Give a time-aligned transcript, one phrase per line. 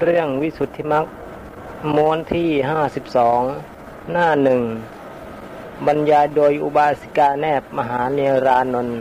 [0.00, 1.06] เรื่องวิสุทธิมรรค
[1.94, 3.40] ม้วนที่ห้าสิบสอง
[4.10, 4.62] หน้าหนึ่ง
[5.86, 9.00] บรรยายโดยอุบาสิกาแนบมหาเนรานนท์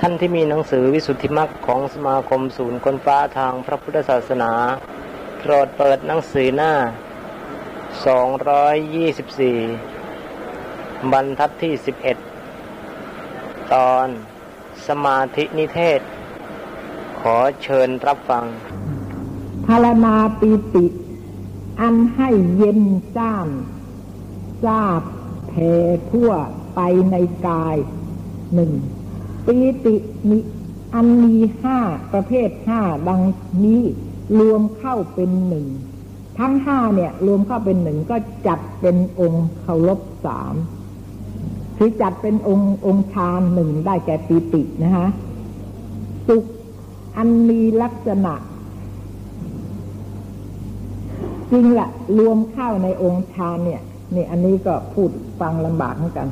[0.00, 4.52] ท่านที่มีหนังสือวิสุทธิมรรคของสมาคมศูนย์คนฟ้าทางพระพุทธศาสนา
[5.40, 6.72] โปรดเปิดหนังสือหน้า
[8.06, 9.58] สองร้อยยี่สิบสี่
[11.12, 12.16] บรรทัดที่สิบเอ็ด
[13.74, 14.06] ตอน
[14.86, 16.00] สมาธินิเทศ
[17.20, 18.46] ขอเชิญรับฟัง
[19.66, 20.86] พารณาปีติ
[21.80, 22.80] อันให้เย็น
[23.16, 23.48] จ้าน
[24.64, 25.02] ทราบ
[25.48, 25.74] แผ่
[26.10, 26.30] ทั่ว
[26.74, 26.80] ไป
[27.10, 27.16] ใน
[27.46, 27.76] กาย
[28.54, 28.72] หนึ่ง
[29.46, 29.94] ปีติ
[30.28, 30.38] มี
[30.94, 31.78] อันมีห้า
[32.12, 33.22] ประเภทห้าดัง
[33.64, 33.82] นี้
[34.40, 35.66] รวมเข้าเป็นหนึ่ง
[36.38, 40.54] ทั้งห้าเนี่ย รวมเข้าเป็นหนึ่งก็จัดเป็นองค์เคารพสาม
[41.76, 45.08] คือจัดเป็นองค์องค์ฌานหนึ่งได้แก่ปีตินะฮะ
[46.26, 46.44] สุข
[47.16, 48.34] อันมีลักษณะ
[51.50, 53.82] จริงละรวมเข้าในองค์ฌานเนี่ย
[54.14, 56.28] นี่อันนี้ก็พูดฟังลำบากเหมือนกัน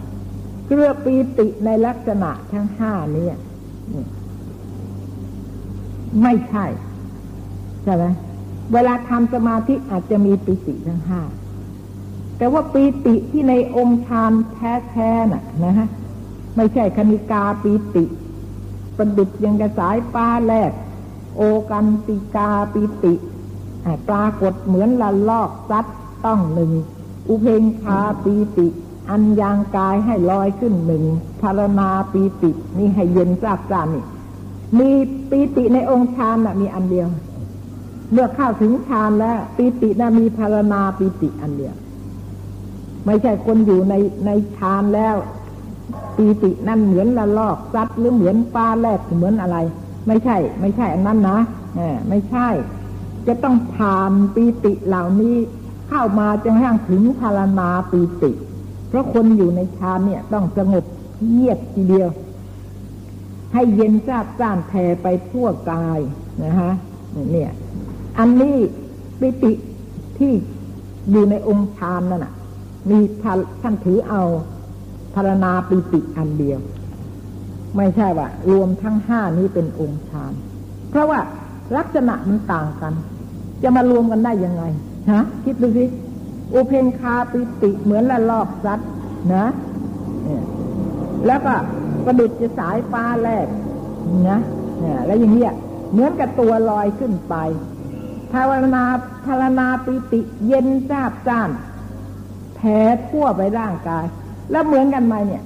[0.66, 3.26] เกลือปีติในลักษณะทั้งห้านี้
[6.22, 6.66] ไม่ใช่
[7.84, 8.04] ใช่ไหม
[8.72, 11.20] เวลาทำสมาธิอาจจะมีปีติทั้งห้า
[12.38, 15.88] แต่ว่าปีติที่ในองค์ฌานแท้ๆน่ะ นะฮะ
[16.56, 18.04] ไม่ใช่คณิกาปีติ
[18.96, 20.70] ประดุจยังกระสายปลาแรก
[21.36, 23.14] โอกันติกาปีติ
[24.08, 25.86] ปรากฏเหมือนละลอกซัด
[26.24, 26.72] ต้องหนึ่ง
[27.28, 28.66] อุเพงคาปีติ
[29.10, 31.04] อันยางกายให้ลอยขึ้นหนึ่ง
[31.40, 34.04] พารณาปีติ นี่ให้เย็นทราบจานี่
[34.78, 34.90] มี
[35.30, 37.08] ปีติในองค์ฌานมีอันเดียว
[38.12, 41.74] เมื่อเข้าถึงฌานแล้วปีติน่ะมีพารณาปีติอันเดียว
[43.06, 43.94] ไม่ใช่คนอยู่ใน
[44.26, 45.16] ในฌานแล้ว
[46.16, 49.56] ปีตินั่นเหมือนละลอกซัดหรือเหมือนปลาแรกเหมือนอะไร
[50.06, 51.38] ไม่ใช่ ไม่ใช่อันนั้นนะ
[52.08, 52.48] ไม่ใช่
[53.26, 55.36] จะต้องผ่านปีติเหล่านี้
[55.88, 58.32] เข้ามาจนกระทั่งถึงพารณาปีติ
[58.88, 60.84] เพราะคนอยู่ในฌานเนี่ยต้องสงบ
[61.26, 62.08] เงียบทีเดียว
[63.52, 66.00] ให้เย็นซาบซ่านแผ่ไปทั่วกาย
[66.44, 66.72] นะฮะ
[67.32, 67.50] เนี่ย
[68.18, 68.56] อันนี้
[69.20, 69.52] ปิติ
[70.18, 70.32] ที่
[71.10, 72.34] อยู่ในองค์ฌานนั่นน่ะ
[72.90, 72.98] มี
[73.62, 74.22] ท่านถือเอา
[75.14, 76.58] พารณาปิติอันเดียว
[77.76, 80.32] ไม่ใช่ว่ารวมทั้งห้านี้เป็นองค์ฌาน
[80.90, 81.20] เพราะว่า
[81.76, 82.94] ลักษณะมันต่างกัน
[83.64, 84.64] จะมารวมกันได้ยังไง
[85.12, 85.84] ฮะคิดดูสิ
[86.54, 88.80] อุเพนคาปิติเหมือนละลอกซัด
[89.34, 89.46] นะ
[91.26, 91.54] แล้วก็
[92.04, 93.46] ประดุจจะสายฟ้าแรก
[94.30, 94.40] นะ
[95.06, 95.52] แล้วอย่างเงี้ย
[95.92, 97.34] เหมือนกับตัวลอยขึ้นไป
[98.32, 98.84] ภาวนา
[99.26, 101.50] ภาวนาปิติเย็นทราบจ้าน
[102.56, 102.78] แผ่
[103.10, 104.04] ทั่วไปร่างกาย
[104.50, 105.42] แล้วเหมือนกันไหมเนี่ย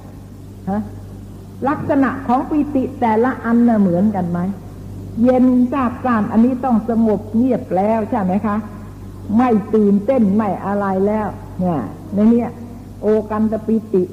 [0.69, 0.81] ฮะ
[1.69, 4.39] ลักษณะของปิติแต่ละอันน่ะเหมือนกันไหม
[5.23, 8.55] เย็นทราบจ้านอันนี้ต้องสงบเงียบแล้วใช่ไหมคะ
[9.37, 11.27] ไม่ตื่นเต้นไม่อะไรแล้ว
[11.59, 11.79] เนี่ย
[12.13, 12.45] ในนี้
[13.01, 14.03] โอกันตปิติ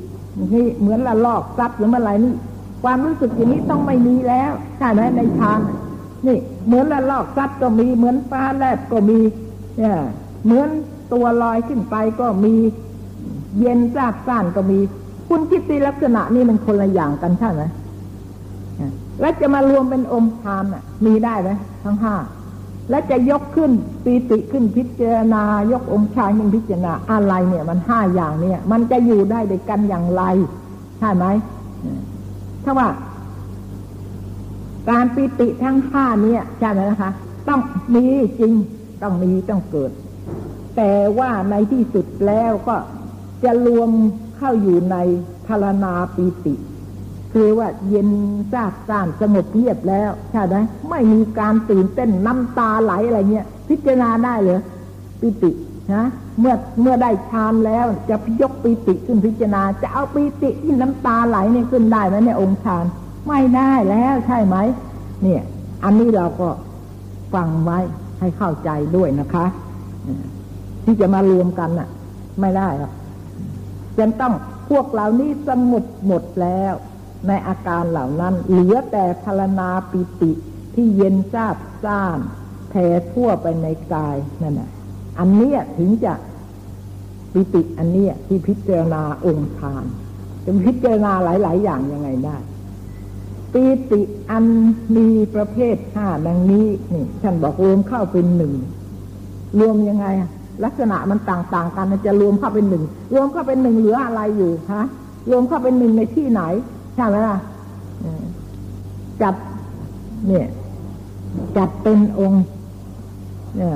[0.52, 2.34] นี่เหมือนละลอกซับหรืออะไรนี่
[2.82, 5.60] ความรู้สึกอย่างนี้ต้องไม่มีแล้วใช่ไหมในฌาน
[6.26, 9.18] นี่เหมือนละลอกซับก็มี เหมือนฟ้าแลบก็มี
[9.78, 9.96] เนี่ย
[10.44, 10.68] เหมือน
[11.12, 12.54] ตัวลอยขึ้นไปก็มี
[13.60, 14.78] เย็นซาบซ่านก็มี
[15.28, 17.62] คุณคิดตีลักษณะนี่มันคนละอย่างกันใช่ไหม
[19.20, 21.50] แล้วจะมารวมเป็นอมฌานอะ มีได้ไหม
[21.84, 22.14] ทั้งห้า
[22.90, 23.70] และจะยกขึ้น
[24.04, 30.22] ปีติขึ้นพิจารณายกองค์ชายขึ้นพิจารณาอะไรเนี่ย มันห้าอย่างเนี่ย มันจะอยู่ได้ด้วยกันอย่างไร
[30.98, 31.24] ใช่ไหม
[32.64, 32.88] ถ้าว่า
[34.90, 37.10] การปีติทั้งห้าเนี่ยใช่ไหมนะคะ
[37.48, 37.60] ต้อง
[37.94, 38.04] มี
[38.40, 38.52] จริง
[39.02, 39.90] ต้องมีต้องเกิด
[40.76, 42.76] แต่ว่าในที่สุดแล้วก็
[43.44, 43.90] จะรวม
[44.36, 44.96] เข้าอยู่ใน
[45.46, 46.54] พารณาปีติ
[47.38, 48.08] คือว่าเย็น
[48.52, 50.56] ซาบซ่านสงบเงียบแล้วใช่ไหม
[50.90, 54.58] ไม่มีการตื่นเต้นน้ำตาไหลอะไรเงี้ยพิจารณาได้เลย
[55.20, 55.50] ปิติ
[55.94, 56.06] นะ
[56.40, 62.84] เมื่อเมื่อได้ฌานแล้วจะยกปิติขึ้นพิจารณา จะเอาปิติที่น้ำตาไหลนี่ขึ้นได้ไหมเนี่ยองค์ฌาน
[63.28, 64.56] ไม่ได้แล้วใช่ไหม
[65.22, 65.42] เนี่ย
[65.84, 66.48] อันนี้เราก็
[67.34, 67.78] ฟังไว้
[68.20, 69.46] ให้เข้าใจด้วยนะคะ
[70.84, 71.88] ที่จะมารวมกันน่ะ
[72.40, 72.92] ไม่ได้หรอก
[73.98, 74.34] จะต้อง
[74.70, 76.74] พวกเรานี่สมุดหมดแล้ว
[77.28, 80.32] ในอาการเหล่านั้น เหลือแต่พารณาปิติ
[80.74, 82.18] ที่เย็นซาบซ่าน
[82.70, 84.70] แผ่ทั่วไปในกายนั่นแหะ
[85.18, 86.14] อันนี้ถึงจะ
[87.32, 89.84] ปิติอันนี้ที่พิจารณาองค์ฌาน
[90.44, 92.36] จะพิจารณาหลาย ๆ อย่างยังไงได้
[93.52, 94.00] ปิติ
[94.30, 94.44] อัน
[94.96, 98.54] มีประเภทห้าดังนี้นี่ท่านบอกรวมเข้าเป็นหนึ่ง
[99.60, 100.06] รวมยังไง
[100.64, 102.84] ลักษณะมันต่างๆ กันจะรวมเข้าเป็นหนึ่ง
[103.14, 104.84] รวมเข้าเป็นหนึ่งเหลืออะไรอยู่ฮะ
[105.30, 106.42] รวมเข้าเป็นหนึ่งในที่ไหน
[106.96, 107.36] ใช่ไหมล่ะ
[109.22, 109.34] จัด
[110.26, 110.46] เนี่ย
[111.56, 112.44] จัดเป็นองค์
[113.56, 113.70] เนี่ย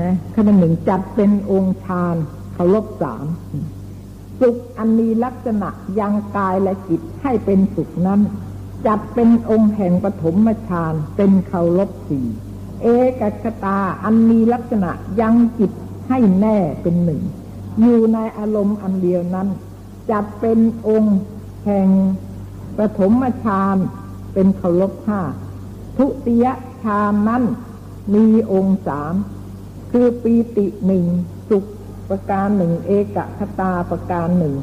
[0.00, 2.16] นะขณะหนึ่งจัดเป็นองค์ฌาน
[2.54, 3.26] เคารพสาม
[4.40, 5.68] สุขอันมีลักษณะ
[5.98, 8.20] ยังกายและจิตให้เป็นสุขนั้น
[8.86, 12.26] จัดเป็นองค์แห่งปฐมฌานเป็นเคารพสี่
[12.82, 12.86] เอ
[13.20, 15.72] กคตาอันมีลักษณะยังจิต
[16.08, 17.22] ให้แน่เป็นหนึ่ง
[17.80, 19.48] อยู่ในอารมณ์อันเดียวนั้น
[20.10, 20.58] จัดเป็น
[20.88, 21.18] องค์
[21.64, 21.88] แห่ง
[22.78, 23.12] ปฐม
[23.44, 23.76] ฌาน
[24.32, 25.20] เป็นเคารพห้า
[25.96, 26.46] ทุติย
[26.84, 27.44] ฌานนั้น
[28.14, 29.14] มีองค์สาม
[29.92, 31.04] คือปีติหนึ่ง
[31.48, 31.64] สุข
[32.08, 34.54] ประการหนึ่งเอกคตาประการหนึ่ง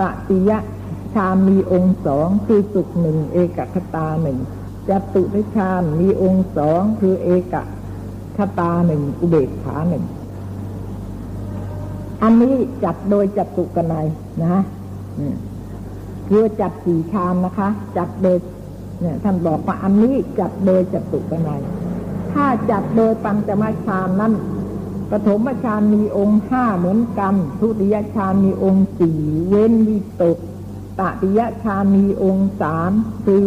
[0.00, 0.58] ตติยะ
[1.14, 4.38] ฌานมีองค์สองคือสุขหนึ่งเอกคตาหนึ่ง
[4.88, 7.54] จตุริฌานมีองค์สองคือเอก
[8.36, 10.04] คตาหนึ่งอุเบกขาหนึ่ง
[12.22, 12.54] อันนี้
[12.84, 14.06] จัดโดยจัตุกนัย
[14.44, 14.62] นะ
[16.28, 18.36] คือจัดสี่ฌานนะคะ จัดโดย
[19.00, 21.62] เนี่ยท่านบอกว่าอันนี้จัดโดยจัตุกนัย
[22.32, 24.32] ถ้าจัดโดยปัญจมาฌานนั้น
[25.10, 30.38] ปฐมฌานมีองค์ห้าเหมือนกันทุติยฌานมีองค์สี่เว้นวิตก
[30.98, 32.90] ตติยฌานมีองค์สาม
[33.24, 33.42] คือ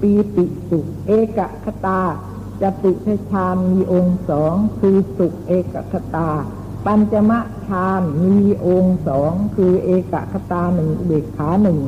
[0.00, 2.00] ปีติสุขเอกคตา
[2.62, 2.92] จตุ
[3.30, 6.28] ฌานมีองค์สองคือสุขเอกคตา
[6.86, 8.36] ปัญจมะฌานมี
[8.66, 11.78] องค์สองคือเอกคตาหนึ่งเบกขาหนึ่ง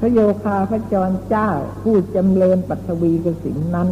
[0.00, 1.48] พระโยคาพระจรเจ้า
[1.82, 3.88] ผู้จำเริญปัทวีกสินนั้น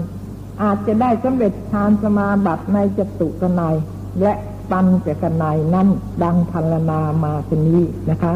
[0.62, 3.76] อาจจะได้สำเร็จฌานสมาบัติในจตุกนัย
[4.20, 4.32] และ
[4.70, 5.88] ปัญจกนัยนั้น
[6.22, 8.34] ดังพันลนามาชนี้นะคะ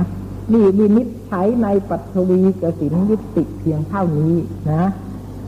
[0.53, 4.35] นี่วินิจใช้ในปัทวีกสินยุติเพียงเท่านี้
[4.71, 4.85] นะ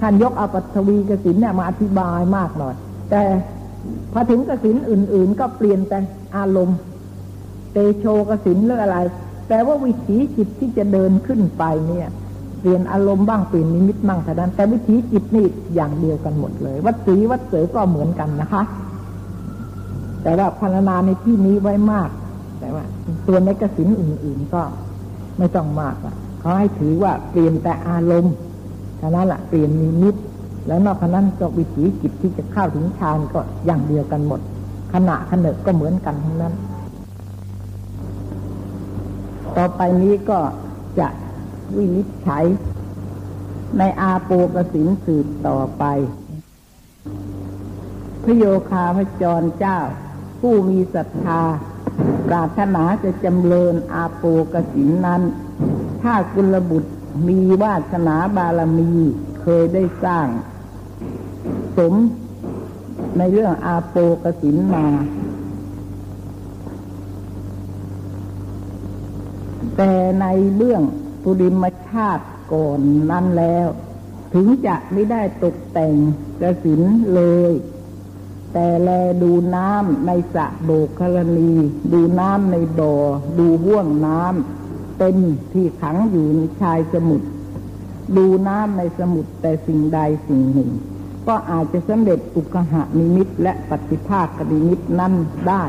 [0.01, 2.75] ท่านยกเอาปัทวีกสินเนี่ยมาอธิบายมากหน่อย
[3.11, 3.23] แต่
[4.13, 5.99] พอถึงกสินอื่น ๆ ก็เปลี่ยนแต่
[6.37, 6.79] อารมณ์
[7.73, 8.99] เตโชกสินหรืออะไร
[9.49, 12.09] แต่ว่าวิถีจิตที่จะเดินขึ้นไปเนี่ย
[12.61, 18.63] เปลี่ยนอารมณ์บ้างเปลี่ยนนิมิตบ้างแต่นั้นแต่วิถีจิตนี่อย่างเดียวกันหมดเลย วัดสีวัดเสก็เหมือนกันนะคะ
[20.23, 22.11] แต่ว่าพรรณนาในที่นี้ไว้มาก
[22.61, 22.85] แต่ว่า
[23.27, 24.63] ตัวในกสินอื่น ๆ ก็
[25.39, 28.35] ไม่ต้องมากอะเขาให้ถือว่าเปลี่ยนแต่อารมณ์
[29.01, 30.17] ท่านั้นแหละเปลี่ยนมีนิด
[30.67, 34.41] แล้วนอกจากนั้นก็วิถีจิตที่จะเข้าถึงฌานก็อย่างเดียวกันหมด
[34.93, 36.55] ขณะขณะก็เหมือนกันทั้งนั้น
[39.57, 40.39] ต่อไปนี้ก็
[40.99, 41.09] จะ
[41.77, 42.45] วินิจฉัย
[43.79, 45.85] ในอาโปกสินสืบต่อไป
[48.25, 49.79] พระโยคาพระจรเจ้า
[50.41, 51.43] ผู้มีศรัทธา
[52.27, 55.23] ปรารถนาจะจำเริญอาโปกสินนั้น
[56.03, 56.91] ถ้ากุลบุตร
[57.29, 58.93] มีวาสนาบารมี
[59.61, 60.27] ยได้สร้าง
[61.77, 61.95] สม
[63.19, 64.87] ในเรื่องอาโปกสินมา
[69.77, 70.27] แต่ใน
[70.57, 70.83] เรื่อง
[71.23, 72.81] ปุริมชาติก่อน
[73.11, 73.69] นั้นแล้ว
[74.35, 75.95] ถึงจะไม่ได้ตกแต่ง
[76.43, 76.81] กสิน
[77.15, 77.53] เลย
[78.53, 78.91] แต่แล
[79.23, 81.53] ดูน้ำในสระโบกครณี
[81.93, 82.95] ดูน้ำในบ่อ
[83.39, 85.17] ดูห่วงน้ำเต็ม
[85.53, 87.27] ที่ขังอยู่ในชายสมุทร
[88.17, 89.99] ดูน้ำในสมุทรแต่สิ่งใด
[90.29, 90.71] สิ่งหนึ่ง
[91.29, 95.13] ก็อาจจะสำเร็จอุกหะนิมิตและปฏิภาคนิมิตนั้น
[95.49, 95.65] ได้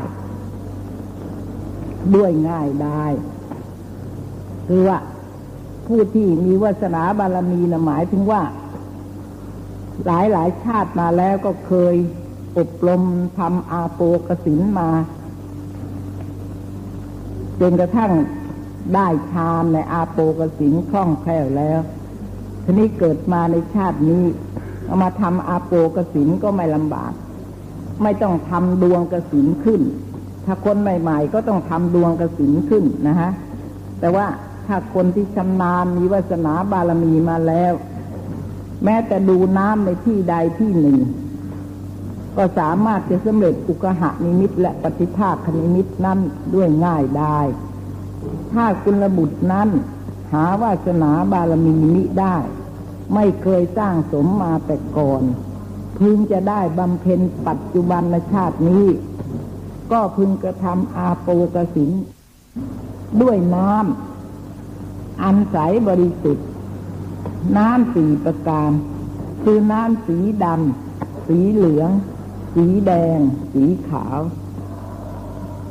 [2.14, 3.04] ด้วยง่ายได้
[4.68, 4.98] คือว่า
[5.86, 8.42] ผู้ที่มีวาสนาบารมีนะหมายถึงว่า
[10.06, 11.94] หลายหลายชาติมาแล้วก็เคย
[12.58, 13.02] อบรม
[13.38, 14.88] ทำอาโปกสินมา
[17.60, 18.12] จนกระทั่ง
[18.94, 21.80] ได้ฌานในอาโปกสินคล่องแคล่วแล้ว
[22.64, 24.24] ทีนี้เกิดมาในชาตินี้
[24.86, 27.12] เอามาทำอาโปกสินก็ไม่ลำบาก
[28.02, 29.80] ไม่ต้องทำดวงกสินขึ้น
[30.46, 33.30] ถ้าคนใหม่ ๆ ก็ต้องทำดวงกสินขึ้นนะฮะ
[34.00, 34.26] แต่ว่า
[34.66, 37.72] ถ้าคนที่ชำนาญมีวาสนาบารมีมาแล้ว
[38.84, 40.98] แม้แต่ดูน้ำในที่ใดที่หนึ่ง
[42.36, 46.18] ก็สามารถจะสำเร็จอุกหะนิมิตและปฏิภาคนิมิตนั้น
[46.54, 47.38] ด้วยง่ายได้
[48.52, 49.68] ถ้ากุลบุตรนั้น
[50.32, 52.36] หาวาสนาบารมีมิได้
[53.14, 55.22] ไม่เคยสร้างสมมาแต่ก่อน
[55.98, 58.86] พึงจะได้บำเพ็ญปัจจุบันชาตินี้
[59.92, 61.90] ก็พึงกระทำอาโปกสิน
[63.20, 65.56] ด้วยน้ำอันใส
[65.88, 66.46] บริสุทธิ์
[67.56, 68.70] น้ำสีประการ
[69.42, 71.90] คือน้ำสีดำสีเหลือง
[72.54, 73.18] สีแดง
[73.52, 74.20] สีขาว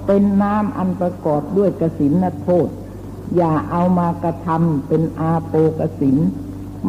[0.06, 2.68] เป็นน้ำอันประกอบด้วยกสินนโทษ
[3.36, 6.18] อย่าเอามากระทำเป็นอาโปกสิน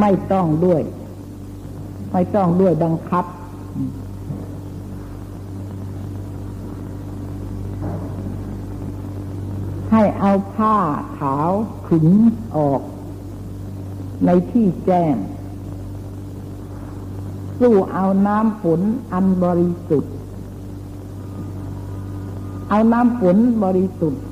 [0.00, 0.82] ไม่ต้องด้วย
[2.12, 3.25] ไม่ต้องด้วยบังคับ
[9.92, 10.76] ให้เอาผ้า
[11.18, 11.50] ขาว
[11.88, 12.06] ขึง
[12.56, 12.80] ออก
[14.26, 15.14] ในที่แจ้ง
[17.58, 18.80] สู้เอาน้ำฝน
[19.12, 20.12] อันบริสุทธิ์
[22.70, 24.22] เอาน้ำฝนบริสุทธิ์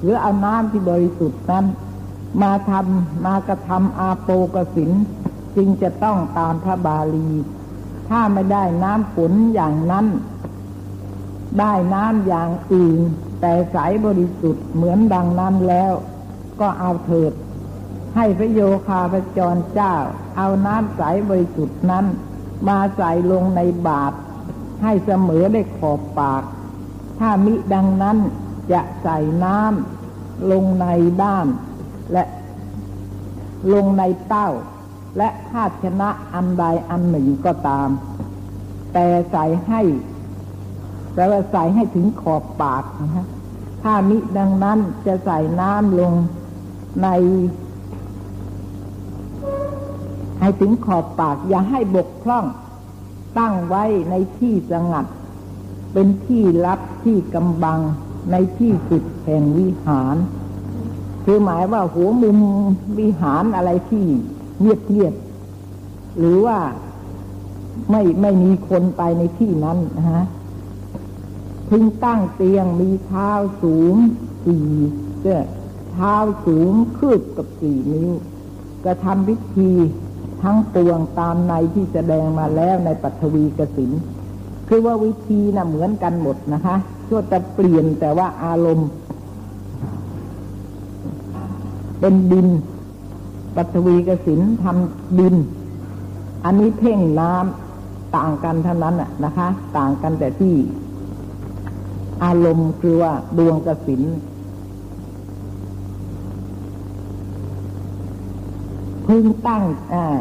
[0.00, 1.66] หรือเอาน้ำที่บริสุทธิ์นั้น
[2.42, 4.90] มาทำมากระทำอาโปกสิน
[5.56, 7.30] จึงจะต้องตามพระบาลี
[8.08, 10.06] ถ้าไม่ได้น้ำฝนอย่างนั้น
[11.58, 13.00] ได้น้ำอย่างอื่น
[13.40, 13.76] แต่ใส
[14.06, 15.92] บริสุทธิ์เหมือนดังนั้นแล้ว
[16.60, 17.32] ก็เอาเถิด
[18.16, 19.94] ให้พระโยคาพระจรเจ้า
[20.36, 22.06] เอาน้ำใสบริสุทธิ์นั้น
[22.68, 24.16] มาใส่ลงในบาตร
[24.82, 26.42] ให้เสมอได้ขอบปาก
[27.20, 28.18] ถ้ามิดังนั้น
[28.72, 30.86] จะใส่น้ำลงใน
[31.22, 31.46] ด้าน
[32.12, 32.24] และ
[33.72, 34.48] ลงในเต้า
[35.18, 37.88] และภาชนะอันใดอันหนึ่งก็ตาม
[38.92, 39.82] แต่ใส่ให้
[41.14, 43.26] แต่ว่าใส่ให้ถึงขอบปากนะฮะ
[43.82, 46.12] ถ้ามิดังนั้นจะใส่น้ำลง
[47.02, 47.08] ใน
[50.40, 52.44] ให้ถึงขอบปาก อย่าให้บกพร่อง
[53.38, 55.06] ตั้งไว้ในที่สงัด
[55.92, 57.80] เป็นที่ลับที่กำบัง
[58.30, 60.16] ในที่สุดแห่งวิหาร
[61.24, 62.38] คือหมายว่าหัวมุม
[62.98, 64.04] วิหารอะไรที่
[64.60, 65.14] เงียบเงียบ
[66.18, 66.58] หรือว่า
[67.90, 70.24] ไม่ไม่มีคนไปในที่นั้นนะฮะ
[71.68, 73.30] พึงตั้งเตียงมีเท้า
[73.62, 73.94] สูง
[74.44, 74.68] สี่
[75.22, 75.36] เจ้
[75.92, 76.14] เท้า
[76.46, 78.10] สูงคืบกับสี่นิ้ว
[78.84, 79.70] กระทำพิธี
[80.42, 83.90] ทั้งปวงตามในที่แสดงมาแล้วในปัทวีกสิน
[84.68, 86.76] คือว่าวิธีนะ่ะเหมือนกันหมดนะคะ
[87.10, 88.88] ก็จะเปลี่ยนแต่ว่าอารมณ์
[92.00, 92.48] เป็นดิน
[93.56, 95.34] ปัทวีกสินทำดิน
[96.44, 100.54] อันนี้เพ่งน้ำต่างกันเท่านั้นนะนะคะ ต่างกันแต่ที่
[102.24, 104.02] อารมณ์คือว่าดวงกสิน
[109.06, 109.62] พึงตั้ง
[109.92, 110.18] อ่า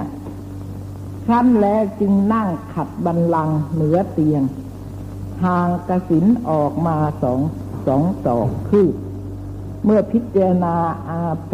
[1.25, 4.41] ครั้นแล้วจึงนั่งขัดบันลังเหนือเตียง
[5.43, 7.39] ทางกสินออกมาสอง
[7.87, 8.87] สองศอกคือ
[9.85, 10.75] เมื่อพิจารณา
[11.09, 11.53] อาโป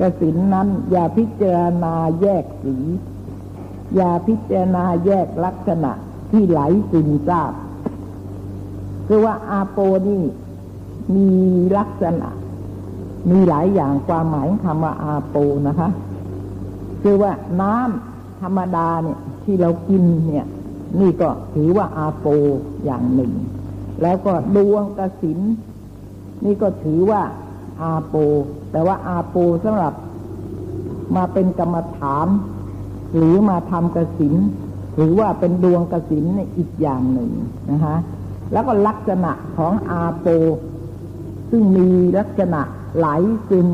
[0.00, 2.76] กสินนั้น อย่าพิจารณาแยกสี
[3.96, 5.92] อย่าพิจารณาแยกลักษณะ
[6.30, 7.52] ที่ไหลซึมซาบ
[9.06, 10.22] คือว่าอาโปนี่
[11.14, 11.30] มี
[11.78, 12.28] ลักษณะ
[13.30, 15.36] มีหลายอย่างความหมายคำว่าอาโป
[15.68, 15.88] นะคะ
[17.02, 20.46] คือว่าน้ำธรรมดาเนี่ย ที่เรากินเนี่ย
[21.00, 22.26] นี่ก็ถือว่าอาโป
[22.84, 23.32] อย่างหนึ่ง
[24.02, 25.38] แล้วก็ดวงกสิน
[26.44, 27.22] นี่ก็ถือว่า
[27.82, 28.14] อาโป
[28.72, 29.94] แต่ว่าอาโปสำหรับ
[31.16, 32.28] มาเป็นกรรมฐาน
[33.16, 34.34] หรือมาทำกสิน
[34.96, 36.24] หรือว่าเป็นดวงกสิน
[36.58, 37.30] อีกอย่างหนึ่ง
[37.70, 37.96] นะคะ
[38.52, 40.26] แล้วก็ลักษณะของอาโป
[41.50, 42.60] ซึ่งมีลักษณะ
[42.96, 43.06] ไหล
[43.48, 43.68] ซึม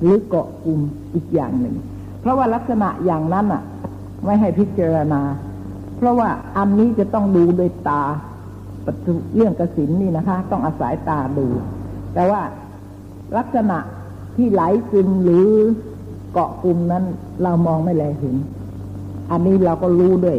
[0.00, 0.80] หรือเกาะกลุ่ม
[1.14, 1.76] อีกอย่างหนึ่ง
[2.20, 3.62] เพราะว่าลักษณะอย่างนั้นอะ
[4.24, 5.20] ไม่ให้พิจารณา
[6.00, 8.02] เพราะว่าอันนี้จะต้องดูโดยตา
[9.36, 11.46] เรื่องกสินนี่นะคะ ต้องอาศัยตาดู
[12.14, 12.42] แต่ว่า
[13.36, 13.78] ลักษณะ
[14.36, 15.48] ที่ไหลซึมหรือ
[16.32, 17.04] เกาะกลุ่มนั้น
[17.42, 18.36] เรามองไม่แลเห็น
[19.30, 20.38] อันนี้เราก็รู้ด้วย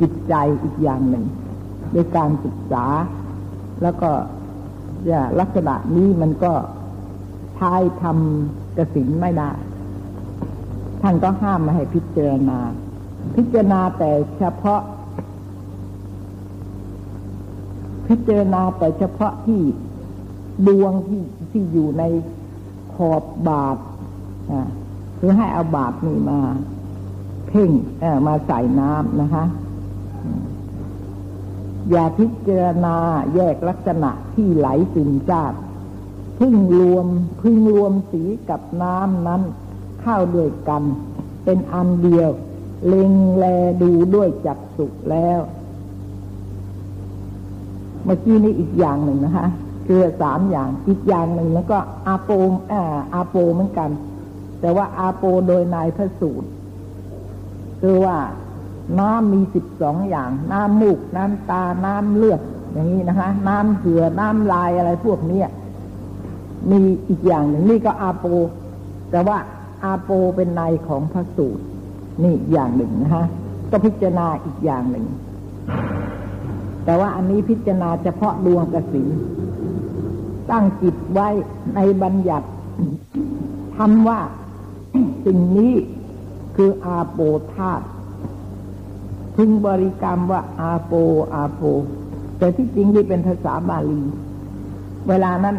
[0.00, 1.24] จิตใจอีกอย่างหนึ่ง
[1.94, 2.84] ด้วยการศึกษา
[3.82, 4.10] แล้วก็
[5.06, 6.52] อย่าลักษณะนี้มันก็
[7.58, 9.50] ทายทำกระสินไม่ได้
[11.02, 12.58] ท่านก็ห้ามมาให้พิจารณา
[13.34, 14.80] พิจารณาแต่เฉพาะ
[18.08, 19.60] พิจารณาแต่เฉพาะที่
[20.66, 22.02] ดวงที่ที่อยู่ใน
[22.94, 23.78] ขอบบาท
[25.18, 26.40] คือให้เอาบาทนี่มา
[27.48, 27.70] เพ่ง
[28.26, 29.44] มาใส่น้ำนะคะ
[31.90, 32.96] อย่าพิจารณา
[33.34, 35.54] แยกลักษณะที่ไหลซึมซาบ
[36.38, 37.06] พึ่งรวม
[37.42, 39.42] พึ่งรวมสีกับน้ำนั้น
[40.00, 40.82] เข้าด้วยกัน
[41.44, 42.30] เป็นอันเดียว
[42.86, 43.44] เล็งแล
[43.82, 45.40] ดูด้วยจักสุแล้ว
[48.04, 49.46] เมื่อกี้นี้อีกอย่างหนึ่งนะคะ
[49.86, 52.30] คือสามอย่างอีกอย่างหนึ่งแล้วก็อาโป
[52.72, 52.82] อ่า
[53.14, 53.90] อาโปเหมือนกัน
[54.60, 56.48] แต่ว่าอาโปโดยนายพระสูตร
[57.80, 58.16] คือว่า
[59.00, 62.40] น้ำมีสิบสองอย่าง น้ำมูก น้ำตา น้ำเลือด
[62.72, 65.42] อย่างนี้นะคะ น้ำเหือน้ำลายอะไรพวกนี้
[66.70, 68.26] มีอีกอย่างหนึ่งนี่ก็อาโป
[69.10, 69.38] แต่ว่า
[69.84, 71.64] อาโปเป็นในของพระสูตร
[72.22, 73.24] นี่อย่างหนึ่งนะคะ
[73.70, 75.06] ก็พิจารณาอีกอย่างหนึ่ง
[76.84, 79.08] แต่ว่าอันนี้พิจารณาเฉพาะดวงกสิน
[80.50, 81.28] ตั้งจิตไว้
[81.74, 82.48] ในบัญญัติ
[83.76, 84.20] ทำว่า
[85.26, 85.72] สิ่งนี้
[86.56, 87.18] คืออาโป
[87.54, 87.84] ธาตุ
[89.36, 90.92] พึงบริกรรมว่าอาโป
[91.34, 91.62] อาโป
[92.38, 94.02] แต่ที่จริงนี่เป็นภาษาบาลี
[95.08, 95.56] เวลานั้น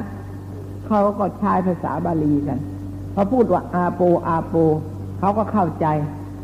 [0.86, 2.60] เขาก็ใช้ภาษาบาลีกัน
[3.14, 4.56] พอพูดว่าอาโปอาโป
[5.20, 5.86] เขาก็เข้าใจ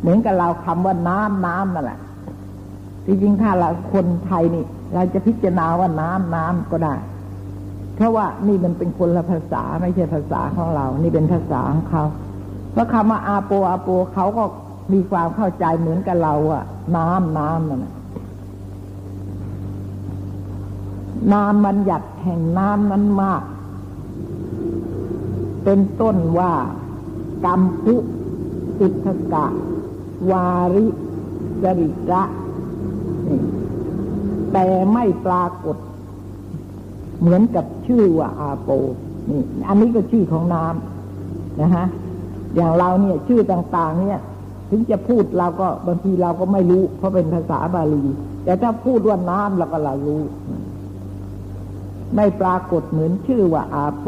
[0.01, 1.99] เหมือนกับเราคำว่าน้ำน้ำนั่นแหละ
[3.05, 6.95] จริงๆถ้าเราคนไทยนี่ เราจะพิจารณาว่าน้ำน้ำก็ได้
[7.95, 12.03] เพราะว่านี่มันเป็นคนละภาษาไม่ใช่ภาษาของเรา นี่เป็นภาษาของเขา
[12.71, 14.43] เพราะคำว่าอาโปอาโปเขาก็
[14.93, 16.63] มีความเข้าใจเหมือนกับเราอะ
[16.97, 17.85] น้ำน้ำนั่น
[21.33, 23.43] นามบัญญัติแห่งน้ำนั้นมาก
[25.63, 26.53] เป็นต้นว่า
[27.45, 27.95] กัมพุ
[28.79, 29.45] สิทกะ
[30.29, 30.87] วาริ
[31.63, 32.23] จริระ
[34.53, 35.77] แต่ไม่ปรากฏ
[37.19, 38.69] เหมือนกับชื่อว่าอาโป
[39.29, 41.85] นี่อันนี้ก็ชื่อของน้ำนะฮะ
[42.55, 44.19] อย่างเราเนี่ยชื่อต่างๆ เนี่ย
[44.69, 48.03] ถึงจะพูดเราก็บางทีเราก็ไม่รู้ เพราะเป็นภาษาบาลี
[48.43, 50.23] แต่ถ้าพูดว่าน้ำเราก็เรารู้
[52.15, 54.07] ไม่ปรากฏเหมือนชื่อว่าอาโป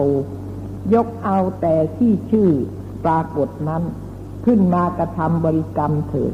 [0.94, 2.50] ยกเอาแต่ที่ชื่อ
[3.06, 3.84] ปรากฏนั้น
[4.46, 6.34] ขึ้นมากระทำบริกรรมเถิด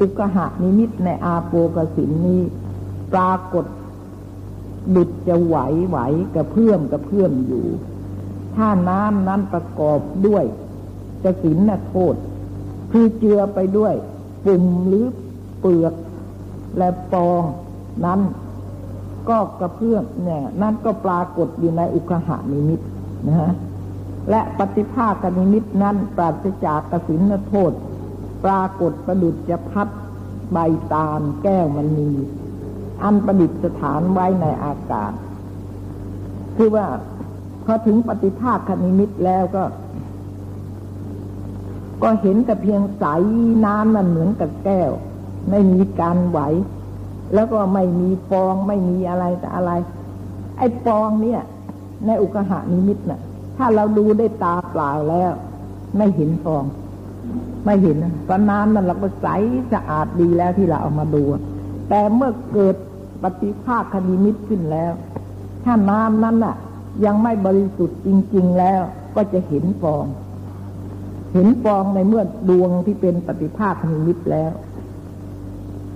[0.00, 2.42] อุกหะนิมิตในอาโปกสินนี้
[3.12, 3.66] ปรากฏ
[4.94, 5.56] ดุดจะไหว
[5.88, 5.98] ไหว
[6.34, 7.66] กระเพื่อมกระเพื่อมอยู่
[8.56, 10.44] ถ้าน้ำนั้นประกอบด้วย
[11.24, 12.14] กสินนโทษ
[12.92, 13.94] คือเจือไปด้วย
[14.46, 15.06] ปุ่มหรือ
[15.60, 15.94] เปลือก
[16.78, 17.42] และปอง
[18.04, 18.20] นั้น
[19.28, 22.80] ก็กระเพื่อมเนี่ย นั่นก็ปรากฏอยู่ในอุกหานิมิต
[23.28, 23.52] นะฮะ
[24.30, 27.72] และปฏิภาคนิมิตนั้นปราศจากกสินโทษ
[28.44, 29.88] ปรากฏประดุจจะพัด
[30.52, 30.58] ใบ
[30.92, 32.10] ตาลแก้วมันมี
[33.02, 35.12] อันประดิษฐานไว้ในอากาศ
[36.56, 36.86] คือว่า
[37.64, 39.64] พอถึงปฏิภาคนิมิตแล้วก็
[42.02, 43.04] ก็เห็นแต่เพียงใส
[43.64, 44.90] น้ำมันเหมือนกับแก้ว
[45.50, 46.40] ไม่มีการไหว
[47.34, 49.70] แล้วก็ไม่มีฟองไม่มีอะไรแต่อะไร
[50.58, 51.40] ไอ้ฟองเนี่ย
[52.06, 53.20] ในอุกหานิมิตนะ่ะ
[53.64, 55.32] ถ้าเราดูได้ตาเปล่าแล้ว
[55.96, 56.64] ไม่เห็นฟอง
[57.64, 57.96] ไม่เห็น
[58.28, 59.26] ตอนน้ำนั้นเราก็ใส
[59.72, 61.22] สะอาดดีแล้วที่เราเอามาดู
[61.88, 62.76] แต่เมื่อเกิด
[63.22, 64.92] ปฏิภาคคณิมิตขึ้นแล้ว
[65.64, 66.56] ถ้าน้ำนั้นน่ะ
[67.04, 68.80] ยังไม่บริสุทธิ์จริง ๆแล้ว
[69.16, 70.04] ก็จะเห็นฟอง
[71.32, 74.52] เห็นฟองในเมื่อดวงที่เป็นปฏิภาคคณิมิตแล้ว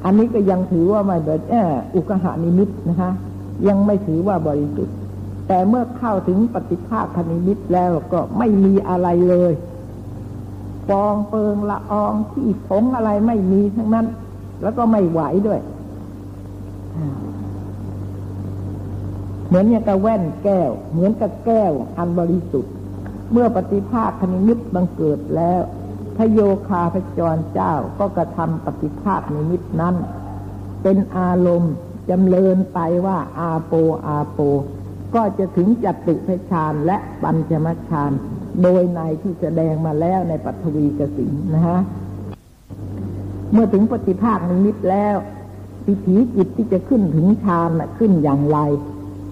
[0.04, 1.54] อันนี้ก็ยังถือว่าไม่เบิดแอ
[1.94, 3.10] อุกหานิมิตนะคะ
[3.68, 4.96] ยังไม่ถือว่าบริสุทธิ์
[5.46, 9.52] แต่เมื่อเข้าถึงปฏิภาคคณิมิตแล้วก็ไม่มีอะไรเลย
[10.88, 14.06] ฟองเปิงละอองที่ผงอะไรไม่มีทั้งนั้น
[14.62, 15.60] แล้วก็ไม่ไหวด้วย
[19.46, 22.72] เหมือนอย่างกับแว่นแก้ว เหมือนกับแก้วอันบริสุทธิ์
[23.32, 25.60] เมื่อปฏิภาคคณิมิตบังเกิดแล้ว
[26.16, 29.94] พระโยคาพระจรเจ้าก็กระทำปฏิภาคนิมิตนั้น
[30.82, 31.74] เป็นอารมณ์
[32.10, 33.72] จำเริญไปว่าอาโป
[34.06, 34.40] อาโป
[35.14, 38.12] ก็จะถึงจตุพชานและปัญจมชาน
[38.62, 41.78] โดยในที่แสดงมาแล้วในปัทวีกสินนะฮะ
[43.52, 45.16] เมื่อถึงปฏิภาคนิมิตแล้ว
[45.86, 48.58] วิถีจิตที่จะขึ้นถึงฌานขึ้นอย่างไร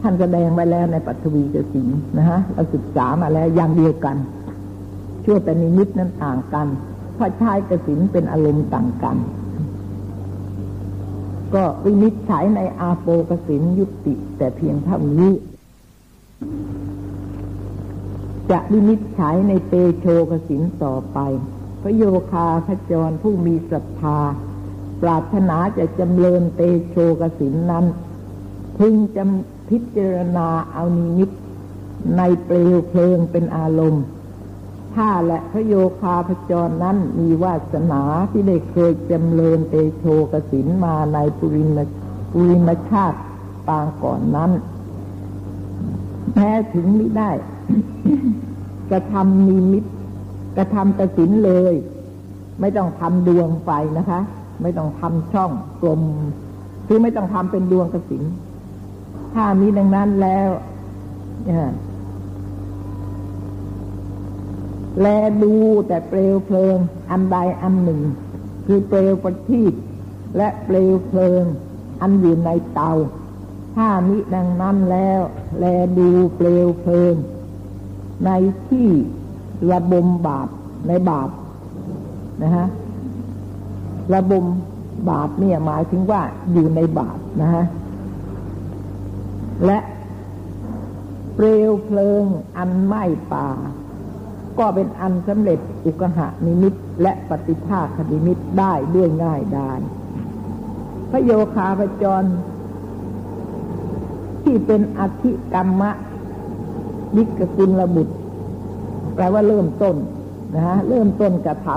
[0.02, 4.16] ท่านแสดงไว้แล้วในปัทวีกสินนะฮะเราศึกษามาแล้วอย่างเดียวกัน
[5.24, 6.66] ชั่วแต่นิมิตนั้นต่างกัน
[7.14, 9.16] เพราะชายกสินเป็นอารมณ์ต่างกัน
[11.54, 15.32] ก็วินิจฉัยในอาโปกสินยุติแต่เพียงเท่านี้
[18.50, 21.18] จะวินิจฉัยในเตโชกสินต่อไป
[21.82, 24.18] พระโยคาพระจรผู้มีศรัทธา
[25.02, 27.84] ปรารถนาจะจำเริญเตโชกสินนั้น
[28.78, 31.30] พึงจำพิจารณาเอานิมิต
[32.16, 34.04] ในเปลวเพลิงเป็นอารมณ์
[34.94, 41.78] ถ้าและพระโยคาพจรนั้นมีวาสนาที่ได้เคยจำเริญเตโชกสินมาในปุริม
[42.32, 43.18] ปุริมชาติ
[43.68, 44.50] ปางก่อนนั้น
[46.32, 47.30] แม้ถึงไม่ได้
[48.90, 49.84] กระทำนิมิต
[50.56, 51.74] กระทำกระสินเลย
[52.60, 54.20] ไม่ต้องทำดวงไฟนะคะ
[54.62, 55.50] ไม่ต้องทำช่อง
[55.82, 56.02] กลม
[56.86, 58.22] คือไม่ต้องทำเป็นดวงกระสิน
[59.34, 60.50] ถ้ามีดังนั้นแล้ว
[65.00, 65.06] แล
[65.42, 65.54] ดู
[65.88, 66.76] แต่เปลวเพลิง
[67.10, 68.00] อันใดอันหนึ่ง
[68.66, 69.72] คือเปลวประทีป
[70.36, 71.44] และเปลวเพลิง
[72.00, 72.92] อันอยู่ในเตา
[73.74, 75.20] ถ้ามิดังนั้นแล้ว
[75.58, 75.64] แล
[75.98, 77.14] ดูเปลวเพลิง
[78.24, 78.30] ใน
[78.68, 78.88] ที่
[79.70, 80.48] ระบมบาป
[80.88, 81.30] ในบาป
[82.42, 82.66] นะฮะ
[84.12, 84.44] ระบม
[85.10, 87.64] บาปเนี่ยหมายถึงว่าอยู่ในบาปนะฮะ
[89.66, 89.78] และ
[91.34, 92.24] เปลวเพลิง
[92.56, 93.48] อันไหม้ป่า
[94.58, 99.80] ก็เป็นอันสำเร็จอุกหะนิมิตและปฏิภาคนิมิตได้ด้วยง่ายดาย
[101.10, 102.24] พระโยคาพจร
[104.44, 105.90] ที่เป็นอธิกรรมะ
[107.16, 108.14] วิกกุลระบุตร
[109.14, 109.96] แปลว่าเริ่มต้น
[110.54, 111.68] นะฮะเริ่มต้นกระท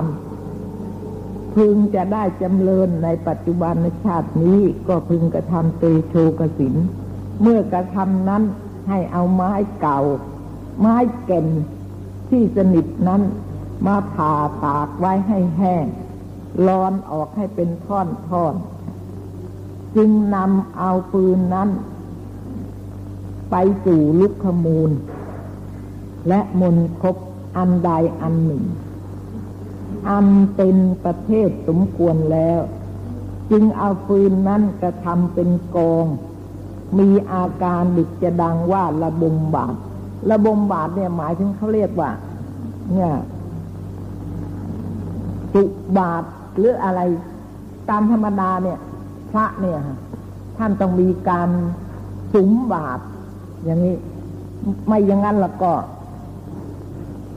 [0.73, 6.75] ำพึงจะได้จำเริญในปัจจุบันในชาตินี้ก็พึงกระทำเตโชกสิน
[7.41, 8.43] เมื่อกระทำนั้น
[8.89, 9.51] ให้เอาไม้
[9.82, 9.99] เก่า
[10.80, 11.47] ไม้เก่น
[12.30, 13.21] ที่สนิทนั้น
[13.88, 15.86] มาผ่าตากไว้ให้แห้ง
[16.67, 18.56] ร้อนออกให้เป็นท่อนท่อน
[19.95, 21.69] จึงนำเอาปืนนั้น
[23.51, 23.55] ไป
[23.86, 24.91] สู่ลุกขมูล
[26.27, 27.15] และมนคบ
[27.57, 28.63] อันใดอันหนึ่ง
[30.10, 32.60] อันเป็นประเทศสมควรแล้ว
[33.51, 36.05] จึงเอาปืนนั้นกระทำเป็นกอง
[36.99, 39.75] มีอาการดิกจะดังว่าระบมบาด
[40.29, 42.10] ระบมบาดเนี่ยหมายถึงเขาเรียกว่า
[42.93, 43.13] เนี่ย
[45.53, 45.63] จุ
[45.97, 46.23] บาท
[46.57, 47.01] หรืออะไร
[47.89, 48.79] ตามธรรมดาเนี่ย
[49.31, 49.79] พระเนี่ย
[50.57, 51.49] ท่านต้องมีการ
[52.33, 52.99] สุมบาท
[53.67, 53.95] อย่างนี้
[54.88, 55.71] ไม่อย่างนั้นแล้วก็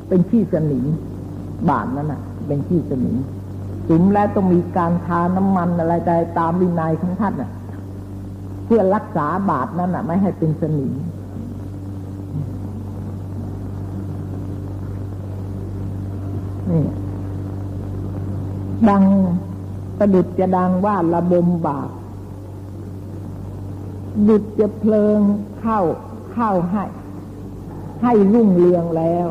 [0.08, 0.84] เป็นขี้สนิม
[1.68, 3.16] บาทนั้นน่ะ เป็นขี้สนิม
[3.88, 7.50] สุมแล้วต้องมีการทาน้ำมันอะไรใดตามวินัยของท่านน่ะ
[8.64, 10.92] เพื่อรักษาบาทนั้นน่ะ ไม่ให้เป็นสนิม
[16.70, 16.82] นี่
[18.88, 19.04] ดัง
[19.98, 21.90] ประดุจจะดังว่าระบมบาป
[24.28, 25.18] ดุจจะเพลิง
[25.60, 25.80] เข้า
[26.32, 26.84] เข้าให้
[28.02, 29.26] ให้รุ่งเรืองแล้ว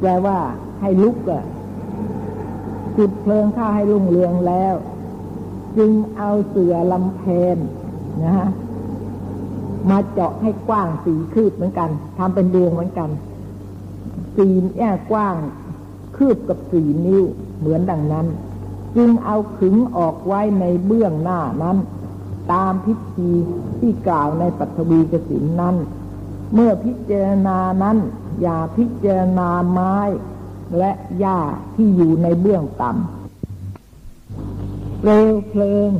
[0.00, 0.38] แปลว่า
[0.80, 1.44] ให้ลุกอะ
[2.98, 4.74] จุดเพลิงข้าให้รุ่งเรืองแล้ว
[5.76, 7.22] จึงเอาเสือลำเพ
[7.56, 7.58] น
[8.24, 8.48] นะฮะ
[9.90, 13.10] มาเจาะให้กว้างสีคืบเหมือนกันทำเป็นดวงเหมือนกัน
[14.36, 15.36] สีแอ่กว้าง
[16.16, 17.22] คืบกับสี่นิ้ว
[17.58, 18.26] เหมือนดังนั้น
[18.96, 21.76] จึงเอาขึงออกไว้ในเบื้องหน้านั้น
[22.52, 23.30] ตามพิธี
[23.78, 25.76] ที่กล่าวในปัทวีกสินนั้น
[26.54, 27.96] เมื่อพิจารณานั้น
[28.42, 29.96] อย่าพิจารณาไม้
[30.78, 31.38] และหญ้า
[31.74, 35.90] ที่อยู่ในเบื้องต่ำเปลวเพลิง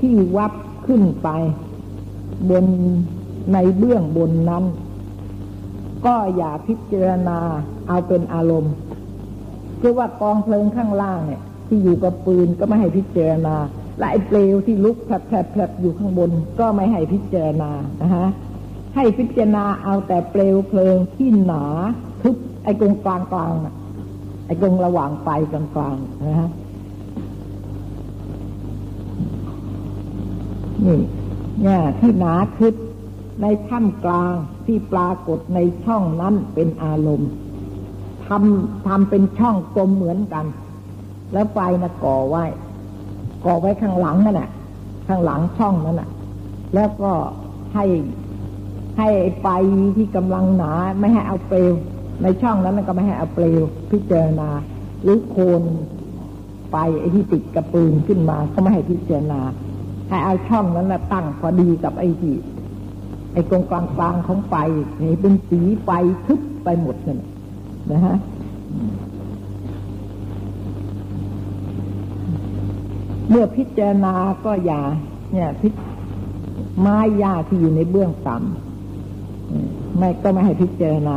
[0.00, 0.52] ที่วับ
[0.86, 1.28] ขึ้นไป
[2.50, 2.64] บน
[3.52, 4.64] ในเบื้องบนนั้น
[6.06, 7.38] ก็อย่าพิจารณา
[7.88, 8.74] เอาเป็นอารมณ์
[9.80, 13.56] คือว่ากองเพลิงข้างล่างเนี่ย ที่อยู่กับปืนก็ไม่ให้พิจารณา
[13.98, 16.30] และไอ้เปลวที่ลุกแผลบๆอยู่ข้างบน
[16.60, 17.70] ก็ไม่ให้พิจารณา
[18.02, 18.28] นะฮะ
[18.94, 21.64] ให้พิจารณาเอาแต่เปลวเพลิงที่หนา
[22.22, 23.52] ทึบไอ้กงกลางกลาง
[24.46, 26.50] ไอ้กงระหว่างไฟกลางกลางนะฮะ
[30.84, 31.00] นี่
[31.62, 32.74] เนี่ยที่หนาทึบ
[33.42, 34.34] ในถ้ำกลาง
[34.66, 37.30] ที่ปรากฏในช่องนั้นเป็นอารมณ์
[38.26, 40.46] ทำทำเป็นช่องกลมเหมือนกัน
[41.32, 42.44] แล้วไฟนะก่อไว้
[43.46, 44.50] ก่อไว้ข้างหลังนั่นแหละ
[45.08, 46.10] ข้างหลังช่องนั้นแหละ
[46.74, 47.12] แล้วก็
[47.74, 47.84] ให้
[48.98, 49.08] ให้
[49.40, 49.46] ไฟ
[49.96, 51.72] ที่กำลังหนาไม่ให้เอาเปลว
[52.22, 54.48] ในช่องนั้นก็ไม่ให้เอาเปลว พิจารณา
[55.02, 55.62] หรือโคน
[56.70, 59.40] ไฟไอ้ที่ติดกระปืนขึ้นมา ก็ไม่ให้พิจารณา
[60.08, 62.36] ให้เอาช่องนั้นนะตั้งพอดีกับไอ้ที่
[63.32, 64.54] ไอ้ตรงกลางกลางของไฟ
[65.02, 65.90] นี่เป็นสีไฟ
[66.26, 67.20] ทึบไปหมดนั่น
[67.92, 68.16] นะฮะ
[73.30, 74.82] เมื่อพิจารณาก็อย่า
[75.32, 75.68] เนี่ยพิ
[76.80, 81.16] ไม้ยาที่อยู่ในเบื้องต่ำไม่ก็ไม่ให้พิจารณา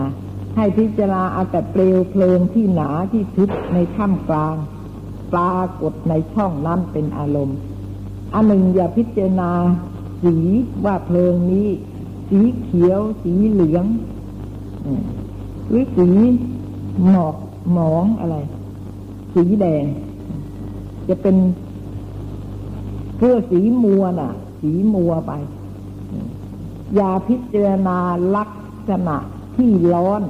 [0.57, 4.55] ให้พิจารณาเอาแต่เปลวเพลิงที่หนาที่ทึบในถ้ำกลาง
[5.33, 7.57] ปรากฏในช่องนั้นเป็นอารมณ์
[8.33, 9.51] อันหนึ่งอย่าพิจารณา
[10.23, 10.35] สี
[10.85, 11.67] ว่าเพลิงนี้
[12.29, 13.85] สีเขียว สีเหลือง
[15.67, 16.09] หรือสี
[17.09, 17.35] หนอก
[17.73, 18.37] หมองอะไร
[19.33, 19.85] สีแดง
[21.09, 21.35] จะเป็น
[23.19, 25.31] เพื่อสีมัวน่ะ สีมัวไป
[26.95, 27.97] อย่าพิจารณา
[28.35, 28.51] ลัก
[28.89, 29.17] ษณะ
[29.55, 30.21] ที่ร้อน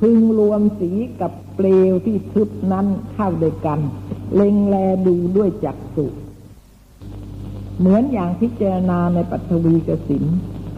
[0.00, 3.80] พึงรวมสีกับเปลวที่ทึบนั้นเข้าด้วยกัน
[4.34, 6.06] เล็งแลดูด้วยจักสุ
[7.78, 10.24] เหมือนอย่างพิจารณาในปัทวีกสิน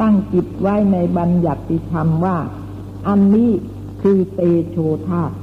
[0.00, 2.38] ตั้งจิตไว้ในบัญญัติธรรมว่า
[3.08, 3.50] อันนี้
[4.02, 4.76] คือเตโช
[5.08, 5.34] ธาตุ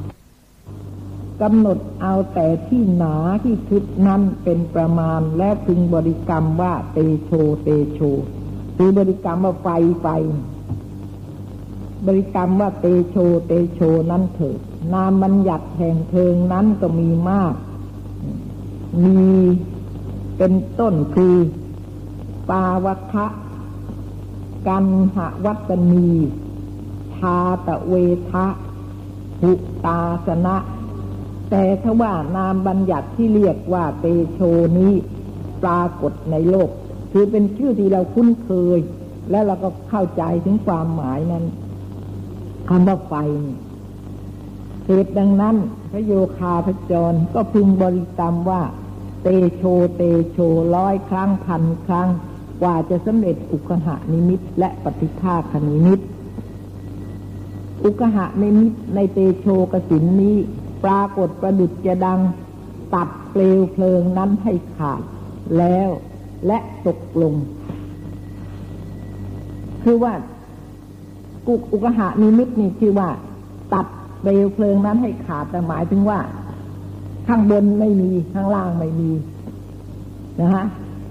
[1.44, 7.32] กำหนดเอาแต่ที่หนาที่ทึบนั้นเป็นประมาณและพึงบริกรรมว่าเตโช
[7.64, 8.00] เตโช
[8.78, 9.68] คือบริกรรมว่าไฟ
[10.02, 10.08] ไฟ
[12.08, 13.16] บริกรรมว่าเตโช
[13.48, 13.80] เตโช
[14.12, 14.60] นั้นเถิด
[14.94, 17.54] นามบัญญัติแห่งเพลิงนั้นก็มีมาก
[19.04, 19.22] มี
[20.38, 21.36] เป็นต้นคือ
[22.50, 23.28] ปาวคะ
[24.68, 26.12] กันหวัตนี
[27.16, 27.94] ทาตะเว
[28.32, 28.48] ทะ
[29.42, 29.52] หุ
[29.86, 30.58] ตาสนะ
[31.56, 34.40] แต่ถ้าว่านามบัญญัติที่เรียกว่าเตโช
[34.78, 34.94] นี้
[35.64, 36.70] ปรากฏในโลก
[37.12, 38.80] คือเป็นชื่อที่เราคุ้นเคย
[39.32, 41.46] และเราก็เข้าใจถึงความหมายนั้น
[42.70, 43.14] คำว่าไฟ
[44.86, 45.56] เหตุดังนั้น
[45.92, 48.62] พระโยคาพจรก็พึงบริกรรมว่า
[49.24, 49.64] เตโช
[49.96, 50.38] เตโช
[50.76, 52.10] ร้อยครั้งพันครั้ง
[52.62, 56.00] กว่าจะสำเร็จอุกหะนิมิตและปฏิภาคนิมิต
[57.84, 60.38] อุกหะนิมิตในเตโชกสินนี้
[60.84, 62.20] ปรากฏประดุจจะดัง
[62.96, 65.02] ตัดเปลวเพลิงนั้นให้ขาด
[65.58, 65.90] แล้ว
[66.48, 67.34] และตกลง
[69.84, 70.14] คือว่า
[71.48, 73.10] กุกอุกหะนิมิตนี่คือว่า
[73.74, 73.86] ตัด
[74.22, 76.20] เปลวเพลิงนั้นให้ขาดแต่หมายถึงว่า
[77.28, 79.12] ข้างบนไม่มีข้างล่างไม่มี
[80.40, 80.66] นะฮะ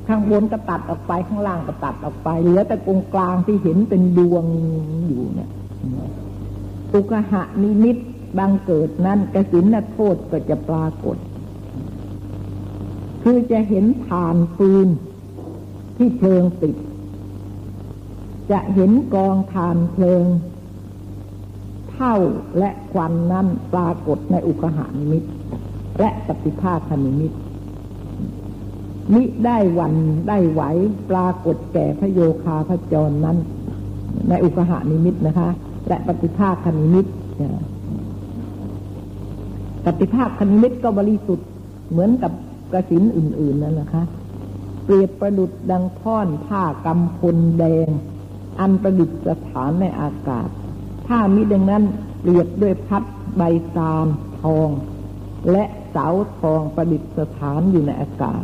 [0.08, 4.44] ข้างบนก็ตัดออกไปข้างล่างก็ตัดออกไปเหลือแต่ตรงกลางที่เห็นเป็นดวง
[5.08, 5.50] อยู่เนี่ย
[6.94, 7.96] อุกหะนิมิต
[8.38, 11.16] บังเกิดนั้นกสินโทษก็จะปรากฏ
[13.22, 14.88] คือจะเห็นฐานฟืน
[15.96, 16.76] ที่เพลิงติด
[18.50, 20.24] จะเห็นกองฐานเพลิง
[21.92, 22.14] เท่า
[22.58, 25.24] และควันนั้นปรากฏในอุกหานิมิต
[26.00, 27.32] และปฏิภาคนิมิต
[29.12, 29.94] มิได้วัน
[30.28, 30.62] ได้ไหว
[31.10, 33.36] ปรากฏแก่พระโยคาพระจรนั้น
[34.28, 35.48] ในอุกหานิมิตนะคะ
[35.88, 37.06] และปฏิภาคนิมิต
[39.84, 41.48] ปฏิภาคนิมิตก็บริสุทธิ์
[41.90, 42.32] เหมือนกับ
[42.72, 44.04] กระสินอื่น ๆนั่นนะคะ
[44.84, 47.88] เปรียบประดุดดังท่อนผ้ากำพลแดง
[48.60, 49.10] อันประดิษ
[49.48, 50.48] ฐานในอากาศ
[51.06, 51.82] ถ้ามิดังนั้น
[52.20, 53.02] เปรียบด้วยพัด
[53.36, 53.42] ใบ
[53.74, 54.06] ซาม
[54.40, 54.68] ทอง
[55.50, 56.06] และเสา
[56.40, 57.02] ทองประดิษ
[57.38, 58.42] ฐานอยู่ในอากาศ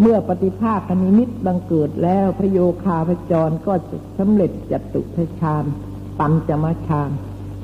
[0.00, 5.64] เมื่อปฏิภาคนิมิตบังเกิดแล้วพระโยคาพจรก็จะสำเร็จจตุทชาน
[6.18, 7.10] ปัญจมชาน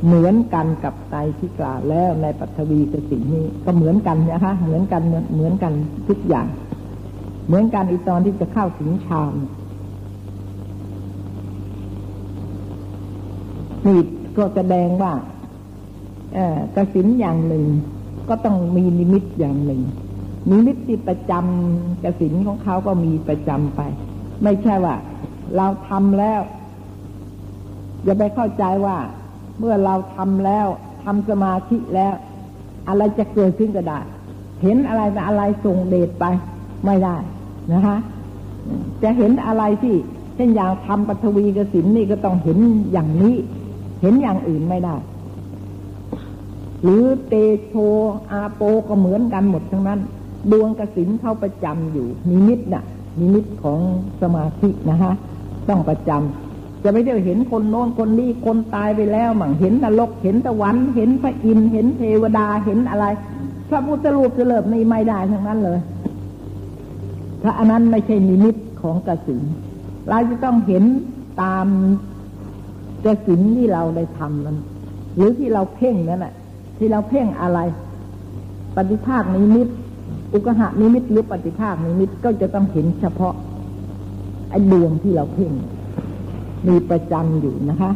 [0.07, 5.03] เหมือนกันกับในที่กล่าวแล้วในปัทวีกสินี้ ก็เหมือนกันนะคะเหมือนกัน
[5.35, 5.73] เหมือนกัน
[6.09, 6.47] ทุกอย่าง
[7.47, 9.35] เหมือนกันอีตอนที่จะเข้าถึงฌาน
[13.87, 14.01] นี่
[14.37, 15.12] ก็แสดงว่า
[16.33, 16.38] เอ
[16.77, 17.65] กสินอย่างหนึ่ง
[18.29, 19.83] ก็ต้องมีนิมิตอย่างหนึ่ง
[20.51, 23.81] นิมิตที่ประจำกสินของเขาก็มีประจำไป
[24.43, 24.97] ไม่ใช่ว่า
[25.57, 26.41] เราทำแล้ว
[28.05, 28.97] อย่าไปเข้าใจว่า
[29.59, 30.67] เมื่อเราทำแล้ว
[31.05, 32.15] ทำสมาธิแล้ว
[32.88, 34.01] อะไรจะเกิดขึ้นก็ได้
[34.62, 36.25] เห็นอะไรแต่อะไรส่งเดชไป
[36.85, 37.17] ไม่ได้
[37.73, 37.97] นะคะ
[39.03, 39.97] จะเห็นอะไรที่
[40.37, 42.59] เช่นอย่างทำปัทวีกสินนี่ก็ต้องเห็น
[42.93, 43.35] อย่างนี้
[44.03, 44.97] เห็นอย่างอื่นไม่ได้
[46.83, 47.33] หรือเต
[47.67, 47.73] โช
[48.31, 50.01] อาโปก็เหมือนกันหมดทั้งนั้น
[50.51, 52.85] ดวงกสินเข้าประจำอยู่นิมิตน่ะ
[53.21, 53.81] นิมิตของ
[54.23, 55.12] สมาธินะคะ
[55.69, 56.52] ต้องประจำ
[56.83, 63.07] จะไม่ได้เห็นคนโน้นคนนี้คนตายไปแล้วมั่งเห็นนรกเห็นตะวันเห็นพระอินทร์เห็นเทวดาเห็นอะไร
[63.68, 65.79] พระพุทธรูปจะเลิบนี่ไม่ได้ทั้งนั้นเลย
[67.42, 69.42] พระอันนั้นไม่ใช่นิมิตของกสิน
[70.09, 70.85] เราจะต้องเห็น
[71.42, 71.66] ตาม
[73.05, 74.59] กสินที่เราได้ทำนั้น
[75.14, 76.35] หรือที่เราเพ่งนั่นแหละ
[76.79, 77.59] ที่เราเพ่งอะไร
[78.77, 79.68] ปฏิภาคนิมิต
[80.33, 83.35] อุกหะนิมิตหรือปฏิภาคนิมิตก็จะต้องเห็นเฉพาะ
[84.51, 85.53] ไอ้ดวงที่เราเพ่ง
[86.68, 87.90] มีประจำอยู่นะคะ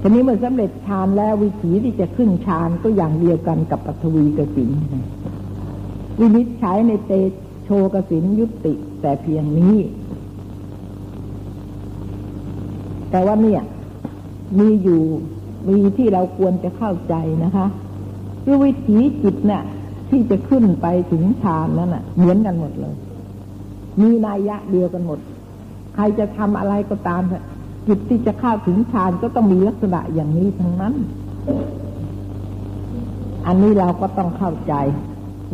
[0.00, 4.70] ทีนี้เมื่อสำเร็จฌานแล้ววิถีที่จะขึ้นฌานก็อย่างเดียวกันกับปัทวีกสิน
[6.20, 7.12] วินิจฉัยในเต
[7.64, 9.76] โชกสินยุติแต่เพียงนี้
[13.10, 13.62] แต่ว่าเนี่ย
[14.58, 15.02] มีอยู่
[15.68, 17.66] มีที่เราควรจะเข้าใจนะคะ
[18.44, 19.62] คือวิถีจิตเนี่ย
[20.10, 22.94] ที่จะขึ้นไปถึงฌานนั้นอะ เหมือนกันหมดเลย
[24.00, 25.18] มีนัยยะเดียวกันหมด
[25.94, 27.22] ใครจะทำอะไรก็ตาม
[27.86, 30.94] จิตที่จะเข้าถึงฌานก็ต้องมีลักษณะอย่างนี้ทั้งนั้น
[33.46, 34.74] อันนี้เราก็ต้องเข้าใจ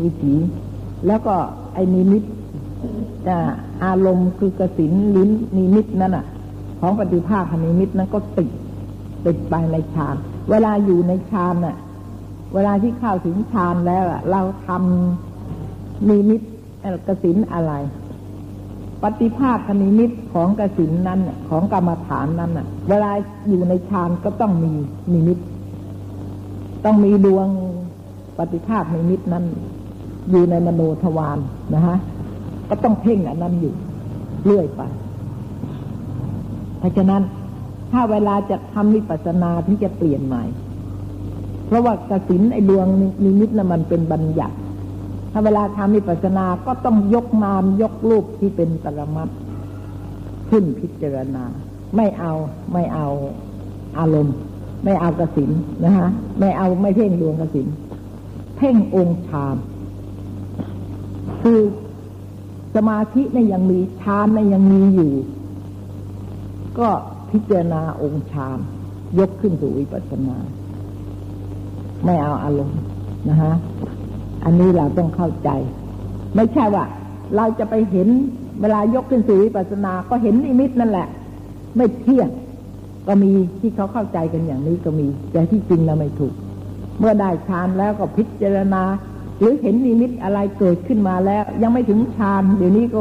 [0.02, 0.34] วิถี
[1.06, 1.34] แล้วก็
[1.74, 2.22] ไอ้นิมิต
[3.84, 6.26] อารมณ์คือกสินลิ้นนิมิตนั่นอะ
[6.80, 8.50] ของปฏิภาคนิมิตนั้นก็ติด
[9.26, 10.16] ติดไปในฌาน
[10.50, 11.76] เวลาอยู่ในฌานน่ะ
[12.54, 16.40] เวลาที่เข้าถึงฌานแล้วเราทำนิมิต
[17.06, 17.72] กสินอะไร
[19.02, 22.52] ปฏิภาคนิมิตของกสินนั้นของกรรมฐานนั้น
[22.88, 23.10] เวลา
[23.48, 24.72] อยู่ในฌานก็ต้องมี
[25.12, 25.38] นิมิต
[26.84, 27.48] ต้องมีดวง
[28.38, 29.44] ปฏิภาคนิมิตนั้น
[30.30, 31.38] อยู่ในมโนทวาร
[31.74, 31.96] นะฮะ
[32.68, 33.74] ก็ต้องเพ่งอันนั้นอยู่
[34.44, 34.80] เรื่อยไป
[36.78, 37.22] เพราะฉะนั้น
[37.92, 40.44] ถ้าเวลาจะทำวิปัสสนาที่จะเปลี่ยนใหม่
[41.66, 42.86] เพราะว่ากสินไอดวง
[43.24, 44.56] นิมิตนั้นมันเป็นบัญญัติ
[45.32, 49.28] ถ้าเวลาทำวิปัสสนาก็ต้องยกนามยกรูปที่เป็นปรมัต
[50.50, 51.44] ขึ้นพิจารณา
[51.96, 52.32] ไม่เอา
[52.72, 53.08] ไม่เอา
[53.98, 54.36] อารมณ์
[54.84, 55.50] ไม่เอากสิน
[55.84, 57.66] นะฮะไม่เอาไม่เพ่งดวงกสิน
[58.56, 59.56] เพ่งองค์ฌาน
[61.42, 61.60] คือ
[62.74, 65.12] สมาธิในยังมีฌานในยังมีอยู่
[66.78, 66.88] ก็
[67.30, 68.58] พิจารณาองค์ฌาน
[69.18, 70.36] ยกขึ้นสู่วิปัสสนา
[72.04, 72.78] ไม่เอาอารมณ์
[73.28, 73.54] นะฮะ
[74.44, 75.50] อันนี้เราต้องเข้าใจ
[76.34, 76.84] ไม่ใช่ว่า
[77.36, 78.08] เราจะไปเห็น
[78.60, 81.08] เวลายกขึ้นสู่วิปัสนาก็เห็นนิมิตนั่นแหละ
[81.76, 82.28] ไม่เที่ยง
[83.06, 86.32] ก็มีที่เขาเข้าใจกันอย่างนี้ก็มี แต่ที่จริงเราไม่ถูก
[86.98, 88.82] เมื่อได้ฌานแล้วก็พิจารณา
[89.38, 93.00] หรือเห็นนิมิตอะไรเกิดขึ้นมาแล้ว ยังไม่ถึงฌานเดี๋ยวนี้ก็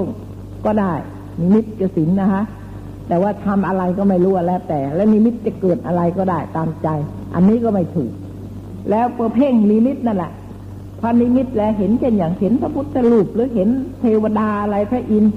[0.66, 0.94] ก็ได้
[1.42, 2.44] นิมิตกสิณนะฮะ
[3.08, 6.88] แต่ว่าทำอะไรก็ไม่รู้แล้วแต่ และนิมิตจะเกิดอะไรก็ได้ตามใจ
[7.36, 8.12] อันนี้ก็ไม่ถูก
[8.90, 10.32] แล้วพอเพ่งนิมิตนั่นแหละ
[11.02, 15.34] พอนิมิตแลเห็นเช่นอย่างเห็นพระพุทธรูปหรือเห็นเทวดาอะไรพระอินทร์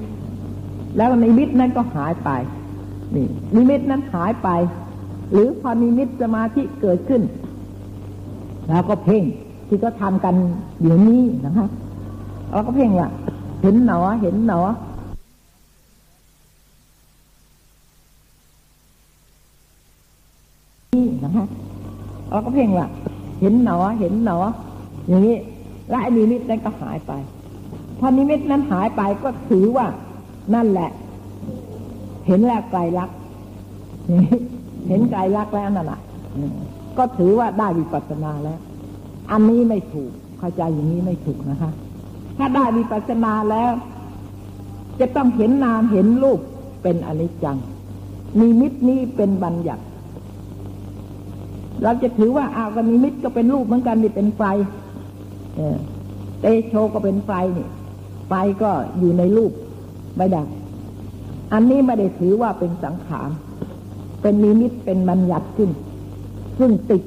[0.97, 2.31] แล้วนิมิตนั้นก็หายไป
[3.15, 4.49] นี่นิมิตนั้นหายไป
[5.33, 7.23] หรือพอนิมิตสมาธิเกิดขึ้น
[8.69, 9.23] แล้วก็เพ่ง
[9.69, 10.35] ที่ก็ทำกัน
[10.81, 11.67] เดี๋ยวนี้นะคะ
[12.51, 13.09] เราก็เพ่งว่า
[13.63, 14.61] เห็นหนอเห็นหนอ
[20.95, 21.45] นี่นะคะ
[22.31, 22.87] เราก็เพ่งว่า
[23.41, 24.39] เห็นหนอเห็นหนอ
[25.09, 25.37] อย่างนี้
[25.89, 27.13] และไอ้นิมิตนั้นก็หายไป
[27.99, 29.87] พอนิมิตนั้นหายไปก็ถือว่า
[30.55, 30.91] นั่นแหละ
[32.27, 33.11] เห็นแล้วไกลลัก
[34.89, 36.01] เห็นไกลลักแล้วนั่นแหละ
[36.99, 38.59] ก็ถือว่าได้วิปัสสนาแล้ว
[39.31, 41.73] อันนี้ไม่ถูก เข้าใจอย่างนี้ไม่ถูกนะคะ
[42.39, 43.71] ถ้าได้วิปัสสนาแล้ว
[45.01, 46.41] จะต้องเห็นนามเห็นรูป
[46.83, 47.59] เป็นอนิจจัง
[48.41, 49.85] นิมิตนี้เป็นบัญญัติ
[51.83, 54.43] เราจะถือว่าอาวกนิมิตก็เป็นรูปเหมือนกันนี่เป็นไฟ
[56.41, 57.69] เตโชก็เป็นไฟนี่
[58.29, 59.53] ไฟก็อยู่ในรูป
[60.17, 60.43] ไม่ได้
[61.53, 63.31] อันนี้ไม่ได้ถือว่าเป็นสังขาร
[64.23, 65.71] เป็นนิมิตเป็นบัญญัติขึ้น
[66.59, 67.03] ซึ่งติด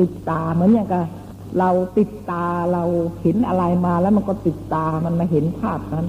[0.00, 1.04] ติดตาเหมือนอย่างกับ
[1.58, 2.82] เราติดตาเรา
[3.22, 6.06] เห็นอะไรมาแล้วมันก็ติดตามันมาเห็นภาพนั้น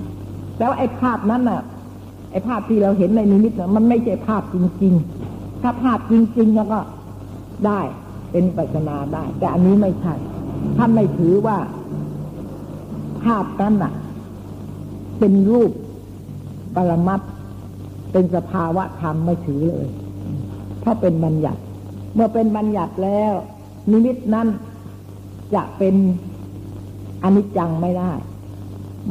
[0.59, 1.61] แล้วไอ้ภาพนั้นน่ะ
[2.31, 4.93] ไอ้ภาพที่เราเห็นในนิมิตน่ะมันไม่ใช่ภาพจริง
[5.27, 6.79] ๆ ถ้าภาพจริงๆแล้วก็
[7.65, 7.79] ได้
[8.31, 10.13] เป็นปัจนาได้ แต่อันนี้ไม่ใช่
[10.77, 11.57] ท่านไม่ถือว่า
[13.23, 13.93] ภาพนั้นน่ะ
[15.19, 15.71] เป็นรูป
[16.75, 17.21] ปรมัต
[18.11, 19.87] เป็นสภาวะธรรมไม่ถือเลย
[20.79, 21.61] เพราเป็นบัญญัติ
[22.15, 23.33] เมื่อเป็นบัญญัติแล้ว
[23.91, 24.47] นิมิตนั้น
[25.55, 25.95] จะเป็น
[27.23, 28.11] อนิจจังไม่ได้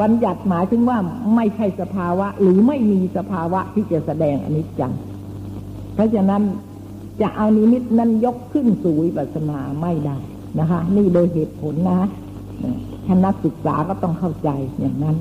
[0.01, 0.99] บัญญัติหมายถึงว่า
[1.35, 4.93] ไม่ใช่สภาวะ หรือไม่มีสภาวะที่จะแสดงอนิจจัง
[5.95, 6.43] เพราะฉะนั้น
[7.21, 10.17] จะเอานิมิตนั้นยกขึ้นสู่วิปัสสนาไม่ได้
[10.61, 12.01] นะคะ นี่โดยเหตุผลนะ
[13.07, 15.16] ท่านนักศึกษาก็ต้องเข้าใจอย่างนั้น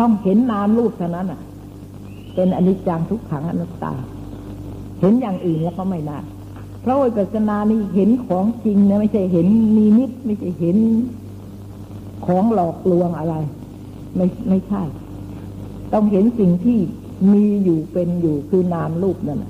[0.00, 1.40] ต้องเห็นนามรูปเท่านั้นอะ
[2.34, 3.94] เป็นอนิจจังทุกขังอนัตตา
[5.00, 6.18] เห็นอย่างอื่นแล้วก็ไม่ได้
[6.80, 10.76] เพราะวิปัสสนานี่เห็นของจริงนะไม่ใช่เห็นนิมิตไม่ใช่เห็น
[12.26, 13.34] ของหลอกลวงอะไร
[14.16, 14.82] ไม่ไม่ใช่
[15.92, 16.78] ต้องเห็นสิ่งที่
[17.32, 19.44] มีอยู่เป็นอยู่คือนามรูปนั่น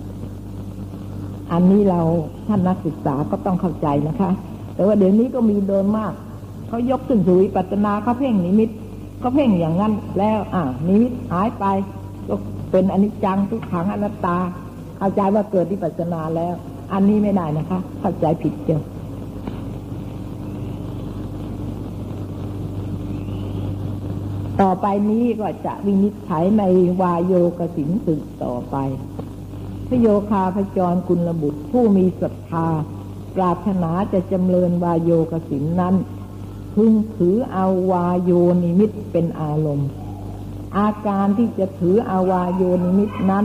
[1.52, 2.00] อันนี้เรา
[2.48, 4.30] ท่านนักศึกษาก็ต้องเข้าใจนะคะ
[4.74, 6.12] แต่ว่าเดี๋ยวนี้ก็มีโดนมาก
[6.68, 8.70] เขายกขึ้นสู่วิปัสนาเขาเพ่งนิมิต
[9.20, 11.64] เขาเพ่งอย่างนั้นแล้ว อ่านิมิตหายไป
[12.28, 12.34] ก็
[12.70, 14.36] เป็นอนิจจังทุกขังอนัตตา
[14.98, 16.54] เข้าใจว่าเกิดวิปัสนาแล้ว
[16.92, 18.80] อันนี้ไม่ได้นะคะ เข้าใจผิดเจ้า
[24.60, 26.62] ต่อไปนี้ก็จะวินิจฉัยใน
[27.00, 28.76] วายโยกสินสึกต่อไป
[29.90, 32.68] พโยคาพจรกุลบุตรผู้มีศรัทธา
[33.36, 35.94] ปรารถนาจะจำเริญวายโยกสินนั้น
[36.74, 39.88] พึงถือเอาวายโยนิมิตเป็นอารมณ์
[40.78, 43.44] อาการที่จะถืออาวายโยนิมิตนั้น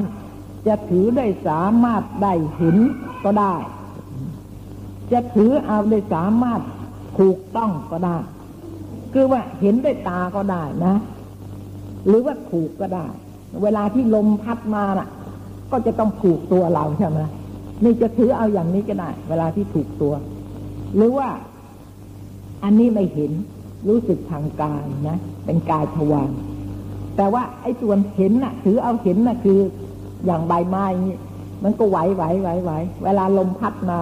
[0.68, 2.78] จะถือได้สามารถได้เห็น
[3.24, 3.54] ก็ได้
[5.12, 6.62] จะถือเอาได้สามารถ
[7.20, 8.18] ถูกต้องก็ได้
[9.14, 10.96] คือว่าเห็นด้วยตาก็ได้นะ
[12.08, 13.08] หรือว่าถูกก็ได้
[13.64, 15.10] เวลาที่ลมพัดมาน่ะ
[15.76, 17.20] ก็จะต้องถูกตัวเราใช่ไหม
[17.84, 20.14] นี่จะถือเอาอย่างนี้ก็ได้ เวลาที่ถูกตัว
[20.96, 21.30] หรือว่า
[22.64, 23.32] อันนี้ไม่เห็น
[23.88, 26.30] รู้สึกทางกายนะ เป็นกายทวาร
[27.18, 29.60] แต่ว่าไอ้ส่วนเห็นน่ะ ถือเอาเห็นน่ะคือ
[30.26, 31.18] อย่างใบไม้นี่
[31.64, 32.72] มันก็ไหวไหวไหวไหว
[33.04, 34.00] เวลาลมพัดมา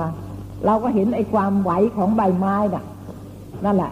[0.65, 2.83] เราก็เห็นไอ้ความไหวของใบไม้น่ะ
[3.65, 3.91] นั่นแหละ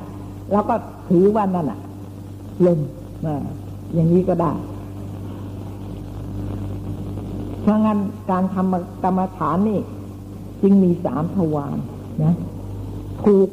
[0.52, 0.76] เราก็
[1.10, 1.80] ถือว่านั่นอะ
[2.66, 2.80] ลม
[3.94, 4.52] อย่างนี้ก็ได้
[7.62, 8.00] เพราะงั้น
[8.32, 9.80] การทำกรรมฐานนี่
[10.62, 11.78] จึงมีสามทวาร
[12.24, 12.36] นะ
[13.24, 13.50] ถูก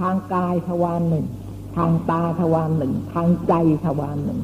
[0.00, 1.26] ทางกายทวารหนึ่ง
[1.76, 3.54] ทางตาทวารหนึ่ง ทางใจ
[3.84, 4.40] ทวารหนึ่ง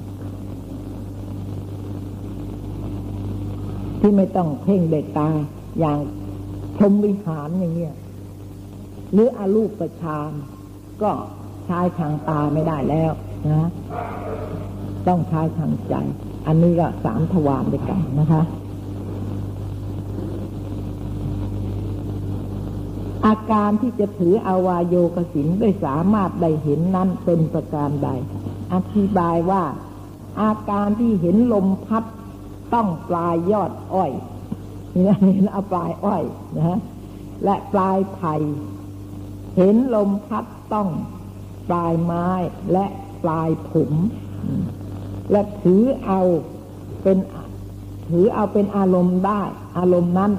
[4.01, 5.29] ที่ไม่ต้องเพ่งเด็กตา
[5.81, 5.99] อย่าง
[6.79, 7.95] ชมวิหารอย่างเงี้ย
[9.13, 10.31] หรืออารูปประชาน
[11.03, 11.11] ก็
[11.67, 13.13] ใช้ทางตาไม่ได้แล้ว
[13.53, 13.69] นะ
[15.09, 15.95] ต้องใช้ทางใจ
[16.47, 18.43] อันนี้ก็สามทวารด้วยกันนะคะ
[23.27, 28.09] อาการที่จะถืออาวายโยกสินได้สามารถได้เห็นนั้นเป็นประการใด
[28.73, 29.63] อธิบายว่า
[30.43, 32.05] อาการที่เห็นลมพัด
[32.75, 34.13] ต้องปลายยอดอ้อย
[34.95, 35.05] นี่
[35.35, 36.23] เห็นเอาปลายอ้อย
[36.57, 36.79] นะฮะ
[37.45, 38.35] และปลายไผ่
[39.57, 40.89] เห็นลมพัดต้อง
[41.69, 42.29] ปลายไม้
[42.73, 42.87] และ
[43.23, 43.93] ปลายผม
[45.31, 46.21] และถือเอา
[47.03, 47.19] เป็น
[48.09, 49.43] ถือเอาเป็นอารมณ์ได้
[49.79, 50.33] อารมณ์นั้น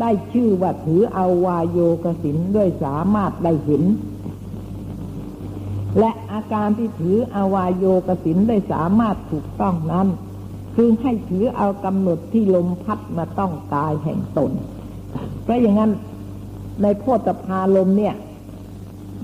[0.00, 3.82] ได้ชื่อว่าถือเอาวายโยกสินด้วยสามารถได้เห็น
[5.98, 10.08] และอาการที่ถืออาวายโยกสินได้สามารถถูกต้องนั้น
[10.74, 14.52] คือให้ถือเอากำหนดที่ลมพัดมาต้องกายแห่งตน
[15.42, 15.92] เพราะอย่างนั้น
[16.82, 18.14] ในโพธพาลมเนี่ย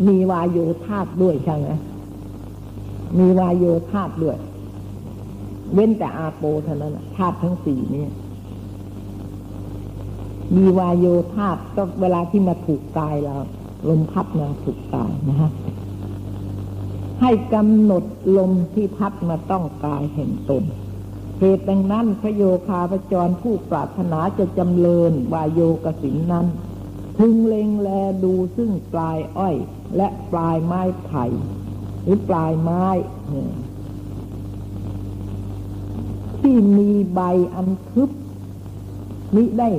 [0.07, 1.71] มีวายโยธาตด้วยใช่ไหม
[3.19, 4.37] มีวายโยธาตด้วย
[5.75, 8.05] เว้นแต่อาโปเท่านั้นธาตุทั้งสี่นี้
[10.57, 13.37] มีวายโยธาก็เวลาที่มาถูกกายเรา
[13.89, 15.51] ลมพัดมาถูกกายนะฮะ
[17.21, 18.05] ให้กำหนด
[18.39, 20.65] ลมที่พัดมาต้องกายแห่งตน
[21.39, 26.47] เหตุดังนั้นพระโยคาพจรผู้ปรารถนาจะจำเริญวายโยกสินนั้น
[27.19, 27.89] พึงเล็งแล
[28.25, 29.57] ดูซึ่งปลายอ้อย
[29.97, 31.25] และปลายไม้ไผ่
[32.03, 32.87] หรือปลายไม้
[36.39, 37.21] ที่มีใบ
[37.55, 38.11] อันทึบ
[39.37, 39.71] นี้ได้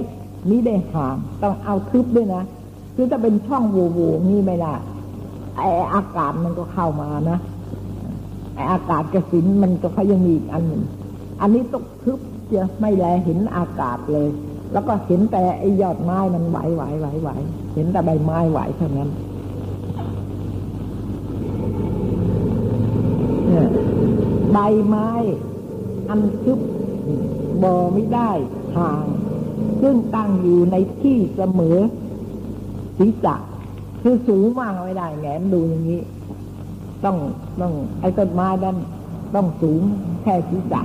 [0.50, 2.44] นี้ได้ห่างต้องเอาทึบด้วยนะ
[2.96, 4.74] คือถ้าเป็นช่องโหว่นี่ไม่ได้
[5.58, 5.62] ไอ
[5.94, 7.38] อากาศมันก็เข้ามานะ
[8.56, 10.84] ไออากาศกระสินมันก็เขายังมีอีกอันหนึ่ง
[11.42, 12.20] อันนี้ต้องทึบ
[12.54, 14.30] จะไม่แลเห็นอากาศเลย
[14.74, 17.30] แล้วก็เห็นแต่ไอยอดไม้มันไหวไหวไหวไหว
[17.74, 19.10] เห็นแต่ใบไม้ไหวเท่านั้น
[24.54, 25.10] ใบไม้
[26.10, 26.60] อันทึบ
[27.64, 28.30] บอไม่ได้
[28.76, 29.06] ห่าง
[29.82, 31.78] ซึ่งตั้งอยู่ในที่เสมอ
[33.00, 33.36] ศีรษะ
[34.02, 36.02] คือสูงมากไม่ได้แงนดูอย่างนี้
[37.06, 37.18] ต้อง
[37.62, 38.78] ต้องไอ้ต้นไม้นั้น
[39.36, 39.82] ต้องสูง
[40.24, 40.82] แค่ศีรษะ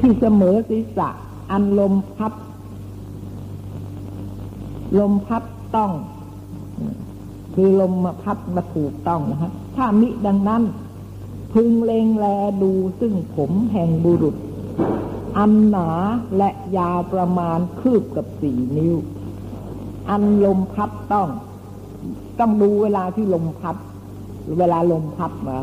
[0.00, 1.08] ที่เสมอศีรษะ
[1.50, 2.32] อันลมพัด
[4.98, 5.42] ลมพัด
[5.76, 5.90] ต้อง
[7.54, 10.62] คือลมมาพัดมาถูกต้องนะฮะถ้ามิดังนั้น
[11.60, 12.26] พึงเลงแล
[12.62, 14.36] ดูซึ่งผมแห่งบุรุษ
[15.38, 15.88] อันหนา
[16.36, 18.94] และยาวประมาณคืบกับสี่นิ้ว
[20.10, 21.28] อันลมพัดต้อง
[22.38, 23.76] ต้องดูเวลาที่ลมพัด
[24.58, 25.58] เวลาลมพัดมา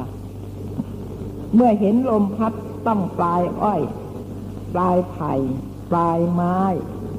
[1.56, 2.54] เมื่อเห็นลมพัด
[2.88, 3.82] ต้องปลายอ้อย
[4.74, 5.34] ปลายไผ่
[5.92, 6.58] ปลายไม้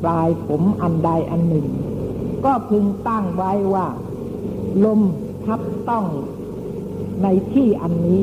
[0.02, 1.68] ปลายผมอันใดอันหนึ่ง
[2.44, 3.86] ก็พึงตั้งไว้ว่า
[4.84, 5.00] ลม
[5.44, 6.06] พัดต้อง
[7.22, 8.22] ในที่อันนี้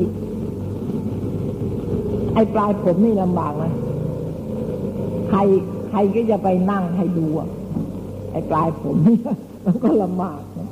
[2.34, 3.72] ไอ้ปลายผมนี่ลำบากนะ
[5.30, 5.38] ใคร
[5.88, 7.48] ใครก็จะไปนั่งให้ดูอะ
[8.32, 9.18] ไอ้ปลายผมนี่
[9.64, 10.68] มันก็ลำบากนะ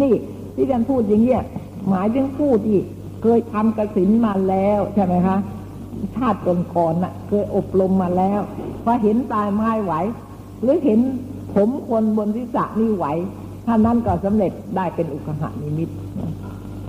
[0.00, 0.14] นี่
[0.54, 1.42] ที่ท่านพูดอย่างเงี้ย
[1.88, 2.80] หมายถึงพูดที่
[3.22, 5.38] เคยทำกระสินมาแล้วใช่ไหมคะ
[6.16, 8.40] ชาติก่อนๆน่ะ เคยอบรมมาแล้ว
[8.84, 9.94] พอเห็นตายไม้ไหว
[10.62, 11.00] หรือเห็น
[11.54, 13.06] ผมคนบนทิศะนี่ไหว
[13.66, 15.88] ท่านั้นก็สำเร็จได้เป็นอุกหานิมิต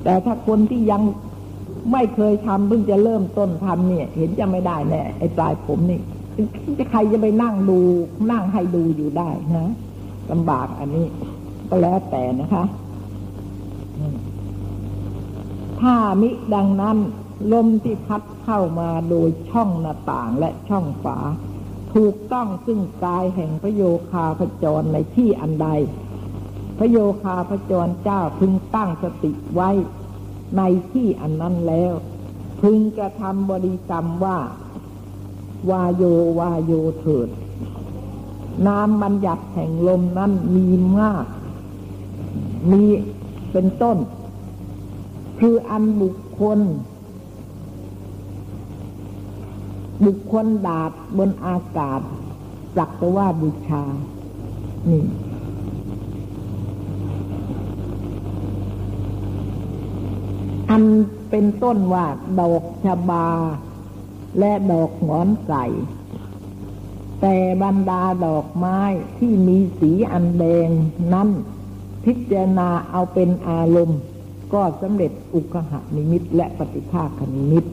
[0.04, 1.02] แต่ถ้าคนที่ยัง
[1.92, 6.00] ไม่เคยทำเพิ่งจะเริ่มต้นทำเนี่ย เห็นจะไม่ได้แน่ไอ้ปลายผมนี่
[6.78, 7.80] จะใครจะไปนั่งดู
[8.32, 9.70] นั่งให้ดูอยู่ได้นะ
[10.32, 11.08] ลำบากอันนี้
[11.70, 12.64] ก็แล้วแต่นะคะ
[15.80, 16.98] ถ้ามิดังนั้น
[17.54, 21.18] ลมที่พัดเข้ามาโดยช่องหน้าต่างและช่องฝา
[21.94, 25.68] ถูกต้องซึ่งกายแห่งพระโยคาพจรในที่อันใด
[26.78, 29.70] พระโยคาพจรเจ้าพึงตั้งสติไว้
[30.58, 31.94] ในที่อันนั้นแล้ว
[32.62, 34.38] พึงกระทำบริกรรมว่า
[35.70, 36.04] วาโย
[36.40, 37.30] วาโยเถิด
[38.68, 41.26] นามบัญญัติแห่งลมนั้นมีมาก
[42.72, 42.84] มี
[43.52, 43.98] เป็นต้น
[45.40, 46.60] คืออันบุคคล
[50.06, 52.02] บุคคลดาดบนอากาศ
[52.78, 53.84] สักแต่ว่าบูชา
[54.90, 55.04] นี่
[60.72, 60.84] อัน
[61.30, 62.06] เป็นต้นว่า
[62.40, 63.28] ดอกชบา
[64.40, 65.66] และดอกหงอนไก่
[67.22, 68.80] แต่บรรดาดอกไม้
[69.18, 70.70] ที่มีสีอันแดง
[71.14, 71.30] นั้น
[72.06, 74.00] พิจารณาเอาเป็นอารมณ์
[74.54, 77.66] ก็สำเร็จอุคหานิมิตและปฏิภาคนิมิต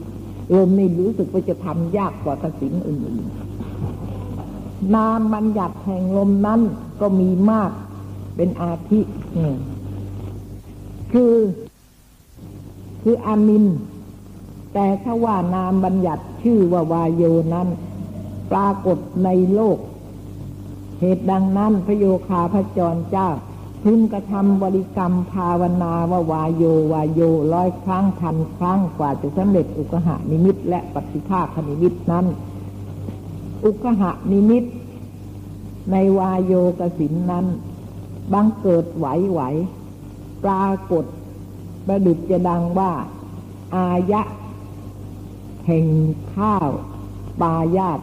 [0.55, 6.61] ลมนี่รู้สึกว่าจะทำยากกว่ากสิงอื่นๆนามบัญญัติแห่งลมนั้น
[7.01, 7.71] ก็มีมาก
[8.35, 9.01] เป็นอาทิ
[11.13, 11.33] คือ
[13.01, 13.65] คืออามิน
[14.73, 17.23] แต่ถ้าว่านามบัญญัติชื่อว่าวายโย
[17.53, 17.67] นั้น
[18.51, 19.77] ปรากฏในโลก
[20.99, 23.29] เหตุดังนั้นพระโยคาพระจรเจ้า
[23.83, 27.21] พึงกระทำบริกรรมภาวนาว่าวายโยวายโย
[27.53, 32.25] ร้อยครั้งพันครั้งกว่าจะสำเร็จอุกหะนิมิตและปฏิภาคนิมิตนั้น
[33.65, 34.63] อุกหะนิมิต
[35.91, 37.45] ในวายโยกสินนั้น
[38.33, 39.41] บังเกิดไหวไหว
[40.43, 41.05] ปรากฏ
[41.89, 42.91] ประดุจจะดังว่า
[43.75, 44.21] อายะ
[45.65, 45.85] แห่ง
[46.35, 46.69] ข้าว
[47.41, 47.99] ปายาต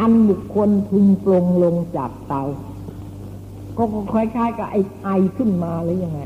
[0.00, 2.42] อันบุคคลพึงปรงลงจากเตา
[3.76, 6.20] ก็คล้ายๆกับไอไอขึ้นมาหรือยังไง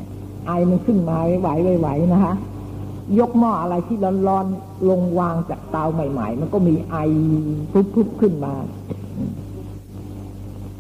[0.47, 2.35] ไอมันขึ้นมาไหวๆไหวนะคะ
[3.19, 6.97] ยกหม้ออะไรที่ร้อนๆลงวางจากเตาใหม่ ๆ มันก็มีไอ
[7.95, 8.55] พุบๆขึ้นมา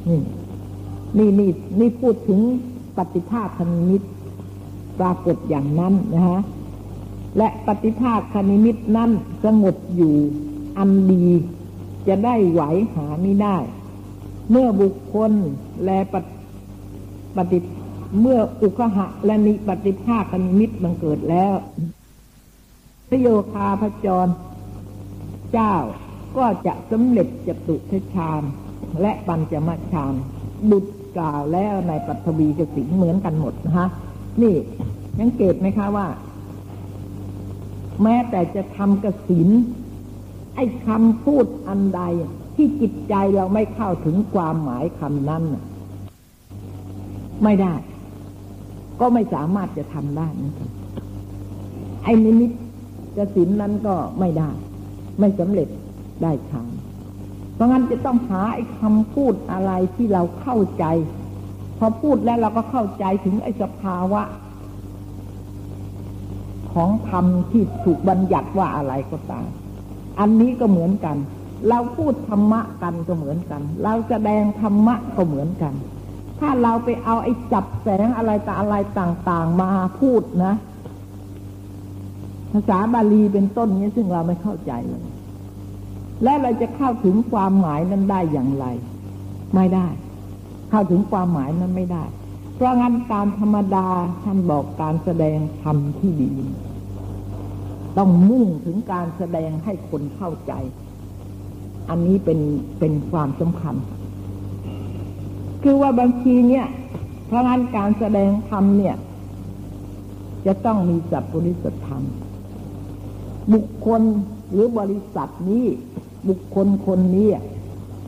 [0.09, 0.20] นี่
[1.18, 2.40] นี่นี่นี่พูดถึง
[2.96, 4.03] ปฏิภาคคณิมิต
[5.01, 6.40] ปรากฏอย่างนั้นนะฮะ
[7.38, 9.11] และปฏิภาคคณิมิตนั้น
[9.44, 10.14] สงบอยู่
[10.78, 11.26] อันดี
[12.09, 12.62] จะได้ไหว
[12.94, 13.57] หาไม่ได้
[14.51, 15.32] เมื่อบุคคล
[15.84, 16.14] และป
[17.36, 17.59] ปฏิ
[18.20, 21.55] เมื่ออุคหะและนิปฏิภาคนิมิตบังเกิดแล้ว
[23.09, 24.28] พระโยคาพจร
[25.53, 25.74] เจ้า
[26.36, 28.42] ก็จะสำเร็จจตุทชาญ
[29.01, 30.14] และปัญจมฌาน
[30.70, 33.88] บุตรกล่าวแล้วในปัทวีกสิงเหมือนกันหมดนะคะ
[34.43, 34.57] นี่
[35.18, 36.07] ยังเกตไหมคะว่า
[38.03, 39.49] แม้แต่จะทำกสิน
[40.55, 42.03] ไอ้คำพูดอันใด
[42.55, 45.43] ที่จิตใจเราไม่เข้าถึงความหมายคำนั้น
[47.45, 47.74] ไม่ได้
[49.01, 50.55] ก็ไม่สามารถจะทำได้นะ
[52.05, 52.51] ไอ้นิมิต
[53.16, 54.51] กสินนั้นก็ไม่ได้
[55.20, 55.68] ไม่สำเร็จ
[56.22, 56.70] ได้ฌาน
[57.55, 60.84] เพราะงั้นจะต้องหาไอ้คำพูดอะไรที่เราเข้าใจ
[61.83, 64.22] พอพูดแล้วเราก็เข้าใจถึงไอ้สภาวะ
[66.72, 69.47] ของธรรมที่ถูกบัญญัติว่าอะไรก็ตาม
[70.20, 71.16] อันนี้ก็เหมือนกัน
[71.68, 75.74] เราพูดธรรมะกันก็เหมือนกัน เราแสดงธรรมะก็เหมือนกัน
[76.41, 79.70] ถ้าเราไปเอาไอ้จับแสงอะไรต่อะไรต่าง ๆ มา
[80.01, 80.55] พูดนะ
[82.53, 85.05] ภาษาบาลีเป็นต้นนี้ซึ่งเราไม่เข้าใจเลย
[86.22, 88.66] และเราจะเข้าถึงความหมายนั้นได้อย่างไร
[89.55, 89.87] ไม่ได้
[90.71, 92.05] เข้าถึงความหมายนั้นไม่ได้
[92.55, 93.89] เพราะงั้นการธรรมดา
[94.25, 96.33] ท่านบอกการแสดงธรรมที่ดี
[97.99, 100.53] ต้องมุ่งถึงการแสดงให้คนเข้าใจ
[101.89, 102.41] อันนี้เป็น
[102.79, 103.75] เป็นความสำคัญ
[105.62, 106.66] คือว่าบางทีเนี่ย
[107.27, 108.97] เพราะงั้นการแสดงธรรมเนี่ย
[110.47, 112.03] จะต้องมีสัพพุริสธรรม
[113.55, 114.03] บุคคล
[114.53, 115.64] หรือบริษัทนี้
[116.29, 117.29] บุคคลคนนี้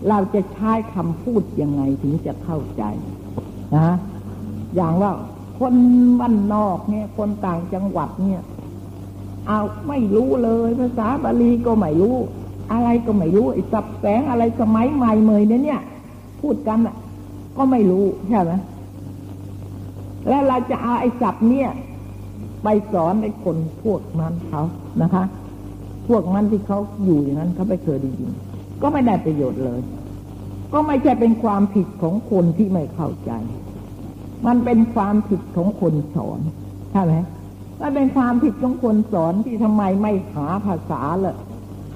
[0.08, 2.82] เราจะใช้คำพูดยังไงถึงจะเข้าใจ
[3.76, 3.88] นะ
[4.74, 5.12] อย่างว่า
[5.58, 5.74] คน
[6.20, 8.42] บ้านนอกเนี่ย คนต่างจังหวัดเนี่ย
[9.46, 12.16] เอาไม่รู้เลย ภาษาบาลีก็ไม่รู้
[12.72, 15.80] อะไรก็ไม่รู้ไอ้สับแสงอะไรสมัยใหม่เมยเนี่ยเนี่ย
[16.40, 16.96] พูดกันอะ
[17.56, 18.52] ก็ไม่รู้ใช่ไหม
[20.28, 21.70] แล้วเราจะเอาไอ้สับเนี่ย
[22.62, 24.62] ไปสอนไอ้คนพวกนั้นเขา
[25.02, 25.24] นะคะ
[26.08, 28.30] พวกนั้นที่เขาอยู่อย่างนั้นเขาไปเคยได้ยิน
[28.82, 29.80] ก็ไม่ได้ประโยชน์เลย
[30.72, 33.32] ก็ไม่ใช่เป็นความผิดของคนที่ไม่เข้าใจ
[34.46, 36.40] มันเป็นความผิดของคนสอน
[36.92, 37.14] ใช่ไหม
[37.80, 41.36] มันเป็นความผิดของคนสอนที่ทำไมไม่หาภาษาเลย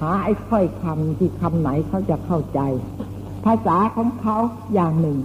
[0.01, 2.59] หาไอ้ค่อยคำที่คำไหนเขาจะเข้าใจ
[3.45, 4.37] ภาษาของเขา
[4.73, 5.17] อย่างหนึ่ง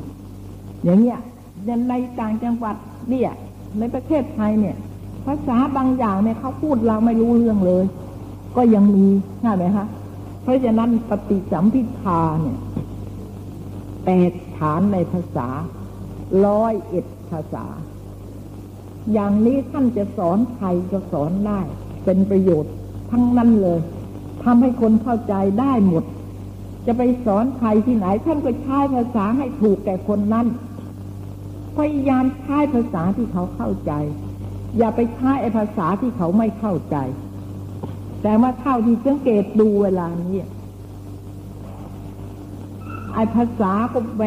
[0.84, 1.20] อย่างเงี้ย
[1.88, 2.76] ในต่างจังหวัด
[3.10, 3.30] เนี่ย
[3.78, 4.76] ในประเทศไทยเนี่ย
[5.26, 7.84] ภาษาบางอย่างเนี่ยเขาพูดเราไม่รู้เรื่องเลย
[8.56, 9.06] ก็ยังมี
[9.40, 9.86] ใช่ไหมคะ
[10.43, 12.59] เพราะฉะนั้นปฏิสัมพิทาเนี่ย
[14.05, 15.49] แปดฐานในภาษา
[16.47, 17.64] ร้อยเอ็ดภาษา
[19.12, 21.61] อย่างนี้ท่านจะสอนใครก็สอนได้
[22.05, 22.72] เป็นประโยชน์
[23.11, 23.80] ทั้งนั้นเลย
[24.45, 26.05] ทำให้คนเข้าใจได้หมด
[26.86, 30.47] จะไปสอนใครที่ไหน ท่านก็ใช้ภาษาให้ถูกแก่คนนั้น
[31.76, 33.93] พยายามใช้ภาษาที่เขาเข้าใจ
[34.78, 36.97] อย่าไปใช้ไอ้ภาษาที่เขาไม่เข้าใจ
[38.22, 40.36] แต่ว่าเท่าที่สังเกตดูเวลานี้
[43.14, 44.24] ไอ้ภาษาก็แหว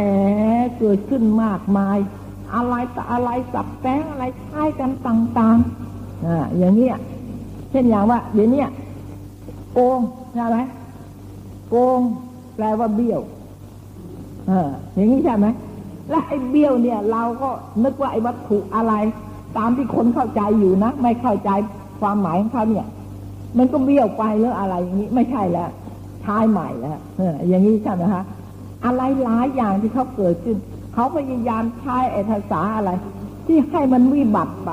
[0.79, 1.97] เกิดขึ้นมากมาย
[2.55, 6.97] อะไรแต่อะไรสับแป้งอะไรใช้กันต่างๆอ่าอย่างเงี้ย
[7.71, 8.63] เช่นอย่างว่าเดี๋ยวนี้
[9.73, 9.99] โกง
[10.33, 10.57] ใช่ไหม
[11.69, 11.99] โกง
[12.55, 13.21] แปลว่าเบี้ยว
[14.47, 15.47] เอออย่างนี้ใช่ไหม
[16.09, 17.49] และไอ้เบี้ยวเนี่ย เราก็
[17.83, 18.93] นึกว่าไอ้วัตถุอะไร
[19.57, 21.49] ตามที่คนเข้าใจอยู่นะ ไม่เข้าใจ
[22.01, 22.85] ความหมายของเขาเนี่ย
[23.57, 25.69] มันก็เบี้ยวไปหรืออะไรอย่างนี้ ไม่ใช่แล้ว
[26.25, 28.23] ท้ายใหม่แล้วเอออย่างนี้ใช่ไหมคะ
[28.85, 30.57] อะไรหลายอย่างที่เขาเกิดขึ้น
[30.93, 32.91] เขาพยายามใช้ไอ้ภาษาอะไร
[33.47, 34.71] ที่ให้มันวิบัติไป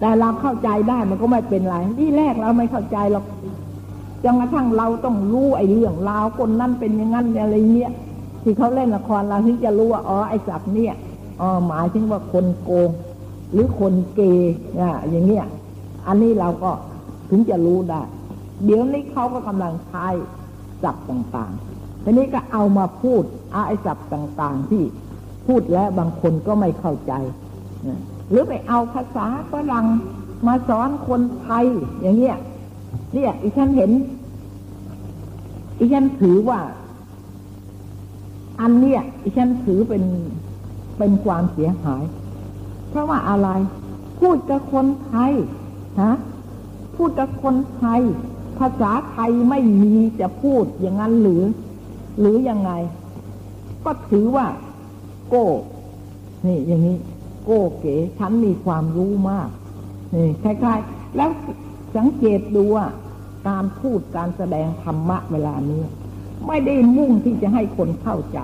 [0.00, 3.24] แต่เราเข้าใจได้มันก็ไม่เป็นไรที่แรกเราไม่เข้าใจหรอก
[4.24, 7.92] จนกระทั่งเราต้องรู้ไอ้เรื่องราวคนนั้นเป็นอย่างนั้นอะไรเงี้ย
[8.42, 10.94] ที่เขาเล่นละครเราถึงจะรู้ว่าอ๋อไอ้ศัพท์เนี่ย
[11.40, 12.90] อ๋อหมายถึงว่าคนโกง
[13.52, 15.44] หรือคนเกย์อะอย่างเงี้ย
[16.06, 16.70] อันนี้เราก็
[17.30, 18.02] ถึงจะรู้ได้
[18.64, 20.06] เดี๋ยวนี้เขาก็กำลังใช้
[20.82, 23.22] ศัพท์ต่างๆทีนี้ก็เอามาพูด
[23.54, 24.84] อาไอ้ศัพท์ต่างๆ ที่
[25.46, 27.12] พูดแล้วบางคนก็ไม่เข้าใจ
[28.30, 29.86] หรือไปเอาภาษาฝรั่ง
[30.46, 31.64] มาสอนคนไทย
[32.00, 32.38] อย่างเงี้ย
[33.14, 33.90] เนี่ยอีฉันเห็น
[35.78, 36.60] อีฉันถือว่า
[38.60, 40.04] อันเนี้ยอีฉันถือเป็น
[40.98, 42.02] เป็นความเสียหาย
[42.88, 43.48] เพราะว่าอะไร
[44.20, 45.32] พูดกับคนไทย
[46.00, 46.12] ฮะ
[46.96, 48.02] พูดกับคนไทย
[48.58, 51.42] ภาษาไทยไม่มีจะพูดอย่างนั้นหรือ
[52.20, 52.72] หรือยังไง
[53.84, 54.46] ก็ถือว่า
[55.28, 55.46] โก้
[56.46, 56.96] นี่ อย่างนี้
[57.44, 59.48] โก้เก๋ฉันมีความรู้มาก
[60.14, 61.30] นี่คล้ายๆ แล้ว
[61.96, 62.86] สังเกตดูว่า
[63.48, 65.82] การพูดการแสดงธรรมะเวลานี้
[66.46, 68.40] ไม่ได้มุ่งที่จะให้คนเข้าใจ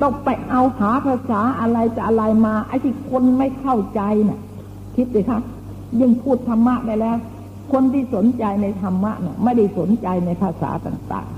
[0.00, 4.40] ต้องไปเอาหาภาษาอะไรจะอะไรมาไอ้ที่คนไม่เข้าใจน่ะ
[4.96, 5.42] คิดเลยครับ
[6.00, 7.16] ยิ่งพูดธรรมะไปแล้ว
[7.72, 11.28] คนที่สนใจในธรรมะน่ะไม่ได้สนใจในภาษาต่าง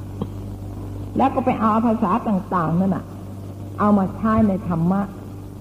[0.55, 3.05] ๆ แล้วก็ไปเอาภาษาต่างๆนั่นน่ะ
[3.79, 5.01] เอามาใช้ในธรรมะ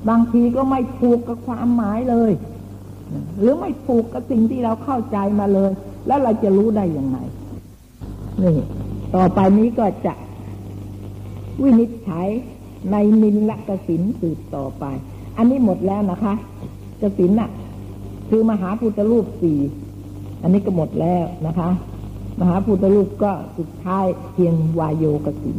[0.10, 2.32] บางทีก็ไม่ถูกกับความหมายเลย
[3.38, 5.72] หรือไม่ถูกกับสิ่งที่เราเข้าใจมาเลย
[6.08, 7.18] แล้วเราจะรู้ได้อยังไง
[8.42, 8.58] นี่
[9.16, 10.14] ต่อไปนี้ก็จะ
[11.62, 12.28] วินิจฉัย
[12.92, 14.86] ในนินละกสินสืบต่อไป
[15.38, 16.34] อันนี้หมดแล้วนะคะ
[17.02, 17.50] กสินน่ะ
[18.34, 19.60] คือมหาพุทธรูปสี่
[20.42, 21.70] อันนี้ก็หมดแล้วนะคะ
[22.40, 25.58] มหาพุทธรูปก็สุดท้ายเพียงวายโยกสิน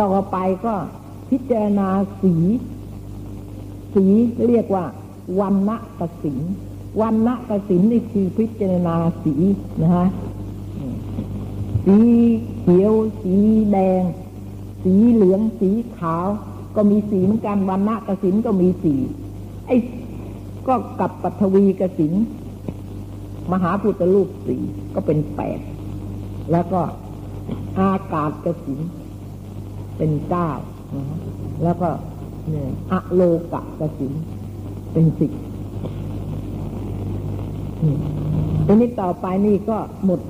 [0.00, 0.36] ต่อไป
[0.66, 0.74] ก็
[1.30, 1.88] พิจารณา
[2.22, 2.34] สี
[3.94, 4.06] สี
[4.46, 4.84] เรียกว่า
[5.40, 6.38] วันณะกสิน
[7.00, 9.34] วันณะกสินนี่คือพิจารณาสี
[9.82, 10.06] นะฮะ
[11.86, 11.98] สี
[12.60, 12.92] เขียว
[13.22, 13.34] สี
[13.70, 14.02] แดง
[14.82, 16.26] สีเหลือง สีขาว
[16.76, 18.94] ก็มีสีเหมือนกันวันณะกสินก็มีสี
[19.66, 19.76] ไอ้
[20.68, 22.12] ก็กับปัทวีกสิน
[23.52, 24.56] มหาพุทธรูปสี
[24.94, 25.60] ก็เป็นแปด
[26.52, 26.80] แล้วก็
[27.78, 28.80] อากาศกสิน
[29.96, 30.50] เป็นเก้า
[31.64, 31.88] แล้วก็
[32.48, 34.12] เนี่ยอโลกะกสิน
[34.92, 35.32] เป็นสิบ
[38.66, 40.20] ทีนี้ต่อไปนี่ก็หมด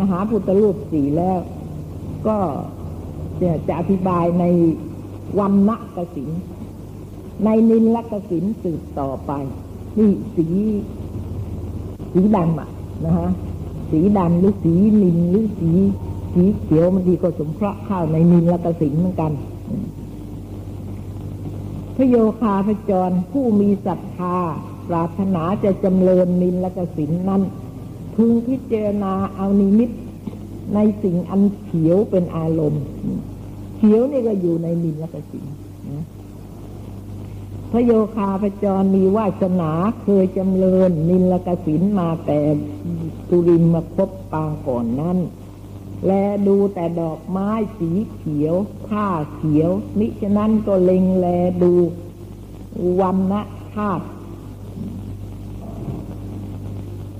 [0.00, 1.38] มหาพุทธรูปสี่แล้ว
[2.28, 2.38] ก็
[3.40, 4.44] จะจะอธิบายใน
[5.38, 6.30] วันณะกสิน
[7.44, 9.32] ในนินละกสินสืบต่อไป
[9.98, 10.46] นี่สี
[12.12, 12.68] สีดำอะ
[13.04, 13.28] นะฮะ
[13.90, 15.70] สีดำหรือสีนินหรือสี
[16.32, 19.32] สีเขียวมันดีก็สมเพราะข้าในนินและกสินเหมือนกัน
[21.96, 24.36] พระโยคาพจรผู้มีศรัทธา
[24.88, 27.42] ปรารถนาจะจำเริญนินและกสินนั้น
[28.14, 29.90] พึงพิจารณาเอานิมิต
[30.74, 32.84] ในสิ่งอันเขียวเป็นอารมณ์
[33.76, 35.44] เขียวนี่ก็อยู่ในนินและกสิน
[37.76, 39.70] ระโยคาพจรมีวาสนา
[40.02, 42.40] เคยจำเริญนินลกสินมาแต่
[43.28, 45.18] ตุรินมาพบปางก่อนนั้น
[46.06, 46.12] แล
[46.46, 48.54] ดูแต่ดอกไม้สีเขียว
[48.86, 51.26] ผ้าเขียวมิฉะนั้นก็เล็งแล
[51.62, 51.74] ดู
[53.00, 54.04] วันนะธาตุ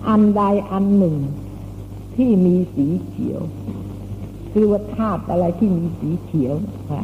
[0.08, 1.16] อันใดอันหนึ่ง
[2.16, 3.40] ที่มีสีเขียว
[4.52, 7.02] คือว่าธาตุอะไรที่มีสีเขียวนะคะ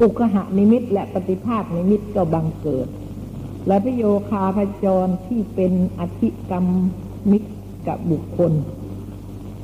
[0.00, 2.88] อุกหะนิมิตและปฏิภาคนิมิตก็บังเกิด
[3.66, 6.66] และพโยคาพจรที่เป็นอธิกรรม
[7.30, 7.44] มิก
[7.86, 8.52] กับบุคคล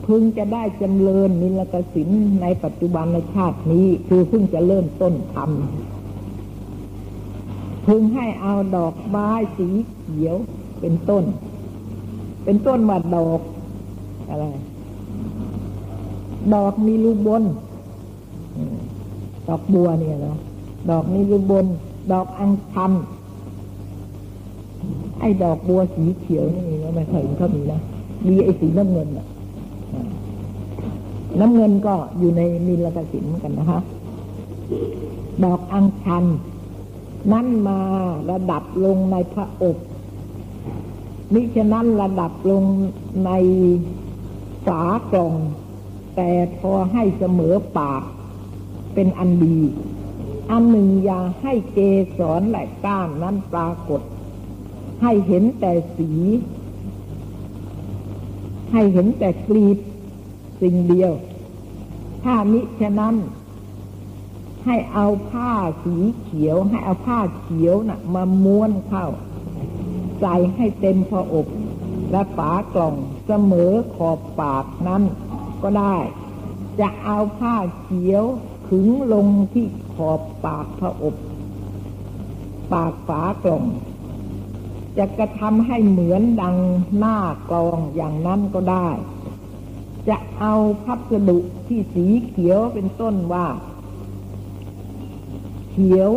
[0.07, 2.09] พึงจะได้จำเริญนิลกสิน
[2.43, 9.69] ในปัจจุบันในชาตินี้ คือเพิ่งจะเริ่มต้นทำพึงให้เอาดอกไม้สี
[9.99, 10.37] เขียว
[10.81, 11.25] เป็นต้น
[12.45, 13.41] เป็นต้นว่าดอก
[14.29, 14.45] อะไร
[16.55, 17.45] ดอกมีลูกบน
[19.49, 20.37] ดอกบัวเนี่ยนะ
[20.91, 21.67] ดอกนี้รูบน
[22.13, 22.93] ดอกอังคัน
[25.21, 27.81] ไอ้ดอกบัวสีเขียวนี่ก็ไม่เคยเห็นเขามีนะ
[28.27, 29.27] มีไอ้สีน้ำเงินอะ
[31.41, 33.81] น้ำเงินก็อยู่ในนิลกสินเหมือนกันนะคะ
[35.45, 36.25] ดอกอังคัน
[37.33, 37.79] นั่นมา
[38.31, 39.77] ระดับลงในพระอบ
[41.33, 42.63] มิฉะนั้นระดับลง
[43.27, 43.31] ใน
[44.67, 44.83] ฝา
[45.13, 45.35] กล่อง
[46.17, 48.03] แต่พอให้เสมอปาก
[48.95, 49.59] เป็นอันดี
[50.51, 51.79] อันหนึ่งอย่าให้เก
[52.19, 54.01] สรและก้านนั้นปรากฏ
[55.03, 56.11] ให้เห็นแต่สี
[58.73, 59.79] ให้เห็นแต่กลีบ
[60.61, 61.13] สิ่งเดียว
[62.25, 63.15] ถ้ามิฉะนั้น
[64.65, 65.53] ให้เอาผ้า
[65.85, 69.07] สีเขียว ให้เอาผ้าเขียวนะ่ะ มาม้วนเข้า
[70.21, 71.47] ใส่ให้เต็มพออบ
[72.11, 72.95] และฝากล่อง
[73.27, 75.03] เสมอขอบปากนั้น
[75.63, 75.97] ก็ได้
[76.81, 78.25] จะเอาผ้าเขียว
[78.69, 81.15] ขึงลงที่ขอบปากพระอบ
[82.73, 83.65] ปากฝากล่อง
[84.99, 86.57] จะกระทำให้เหมือนดัง
[86.99, 87.19] หน้า
[87.51, 88.89] กลองอย่างนั้นก็ได้
[90.09, 90.55] จะเอา
[90.85, 93.47] พัสดุที่สีเขียวเป็นต้นว่า
[95.71, 96.11] เขียว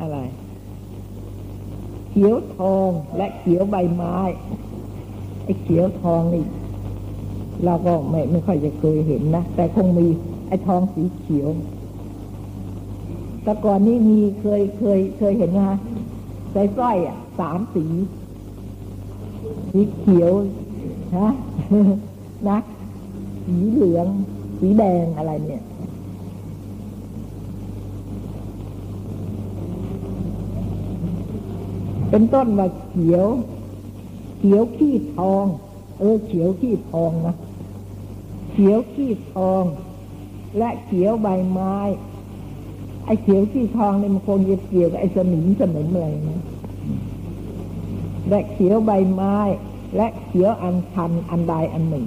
[0.00, 0.18] อะไร
[2.10, 4.16] เขียวทองและเขียวใบไม้
[5.44, 6.44] ไอ้เขียวทองนี่
[7.64, 10.06] เราก็ไม่ไม่ค่อยจะเคยเห็นนะ แต่คงมี
[10.48, 11.48] ไอ้ทองสีเขียว
[13.42, 15.70] แต่ก่อนนี้มีเคยเคยเคยเห็นนะ
[16.52, 17.84] ใส่สร้อยอะสามสี
[19.70, 20.30] สีเขียว
[21.16, 21.28] ฮะ
[22.48, 22.58] นะ
[23.44, 24.06] สีเหลือง
[24.58, 25.62] สีแดงอะไรเนี่ย
[32.10, 33.26] เป็นต้นว่าเขียว
[34.38, 35.44] เขียวขี้ทอง
[35.98, 37.34] เออ เขียวขี้ทองนะ
[38.50, 39.64] เขียวขี้ทอง
[40.58, 41.76] และเขียวใบไม้
[43.04, 46.42] ไอ้เขียวขี้ทองเนี่ยมันคงจะเกี่ยวกับไอ้สนิมสนิมอะไรนะ
[48.28, 49.36] และเขียวใบไม้
[49.96, 52.06] และเขียวอันชันอันใดอันหนึ่ง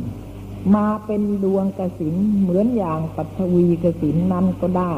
[0.75, 4.93] มาเป็นดวงกสินเหมือนอย่างปัทวีกสินนั้นก็ได้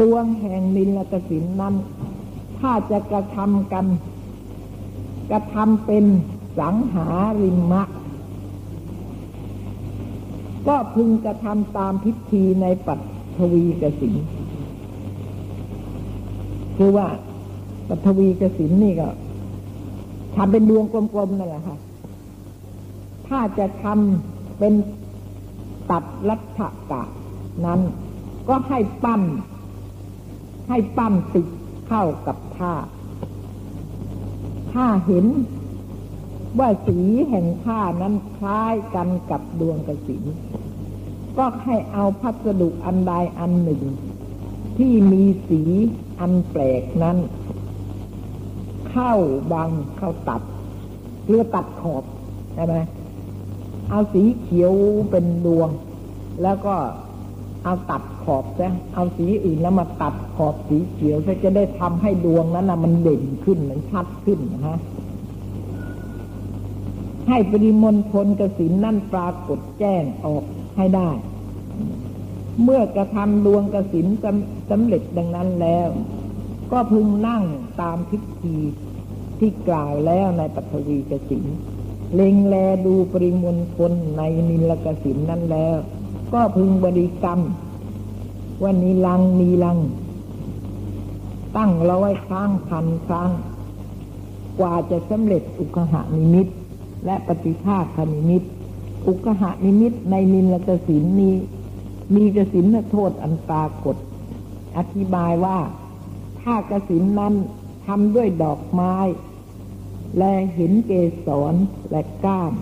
[0.00, 1.74] ดวงแห่งนิลกสินนั้น
[2.58, 3.86] ถ้าจะกระทำกัน
[5.30, 6.04] กระทำเป็น
[6.58, 7.08] สังหา
[7.42, 7.82] ริมะ
[10.68, 12.94] ก็พึงกระทำตามพิธีในปั
[13.36, 14.14] ทวีกสิน
[16.76, 17.08] คือว่า
[17.88, 19.08] ปัทวีกสินนี่ก็
[20.36, 21.78] ทำเป็นดวงกลมๆนั่นแหละค่ะ
[23.28, 24.74] ถ้าจะทำเป็น
[25.90, 26.60] ตัดรัฐ
[26.90, 27.02] กะ
[27.66, 27.80] นั้น
[28.48, 29.22] ก็ให้ปั้น
[30.68, 31.46] ให้ปั้นติด
[31.88, 32.74] เข้ากับผ้า
[34.72, 35.26] ถ้าเห็น
[36.58, 36.98] ว่าสี
[37.28, 40.24] แห่งผ้านั้นคล้ายกันกับดวงกระสิน
[41.38, 43.82] ก็ให้เอาพัสดุอันใดอันหนึ่ง
[44.78, 45.62] ที่มีสี
[46.20, 47.16] อันแปลกนั้น
[48.88, 49.12] เข้า
[49.52, 50.42] บังเข้าตัด
[51.26, 52.04] เรือตัดขอบ
[52.54, 52.74] ใช่ไหม
[53.90, 54.72] เอาสีเขียว
[55.10, 55.68] เป็นดวง
[56.42, 56.74] แล้วก็
[57.64, 64.78] เอาตัดขอบซะเอาสีอื่นแล้วมาตัดขอบสีเขียวจะได้ทำให้ดวงนั้นนะมันเด่นขึ้นมันชัดขึ้นนะฮะ
[67.28, 70.44] ให้ปริมณฑลกสินนั่นปรากฏแจ้งออก
[70.76, 71.10] ให้ได้
[72.62, 74.06] เมื่อกระทำดวงกระสิน
[74.70, 75.88] สำเร็จดังนั้นแล้ว
[76.72, 77.44] ก็พึงนั่ง
[77.80, 78.56] ตามพิธี
[79.38, 81.44] ที่กล่าวแล้วในปัทวีกสิน
[82.14, 82.54] เล็งแล
[82.86, 85.76] ดูปริมณฑลในนิลกสินนั้นแล้ว
[86.34, 87.40] ก็พึงบริกรรม
[88.62, 89.78] ว่านิลังนีลัง
[91.56, 93.30] ตั้งราไว้ครั้งพันครั้ง
[94.58, 96.46] กว่าจะสำเร็จอุกหานิมิต
[97.04, 98.42] และปฏิภาคนิมิต
[99.08, 101.34] อุกหานิมิตในนิลกสินนี้
[102.14, 103.96] มีกสินโทษอันปรากฏ
[104.76, 105.58] อธิบายว่า
[106.40, 107.34] ถ้ากสินนั้น
[107.86, 108.94] ทำด้วยดอกไม้
[110.18, 110.92] และห็นเก
[111.26, 111.54] สร
[111.90, 112.52] และก้าน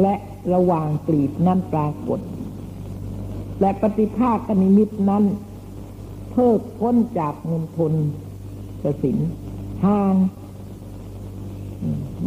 [0.00, 0.14] และ
[0.54, 2.20] ระหว่างกลีบนั่นปรากฏ
[3.60, 5.24] และปฏิภาคนิมิตนั้น
[6.30, 7.92] เพิกพ้นจากมณฑล
[8.82, 9.16] กสิน
[9.84, 10.12] ทาง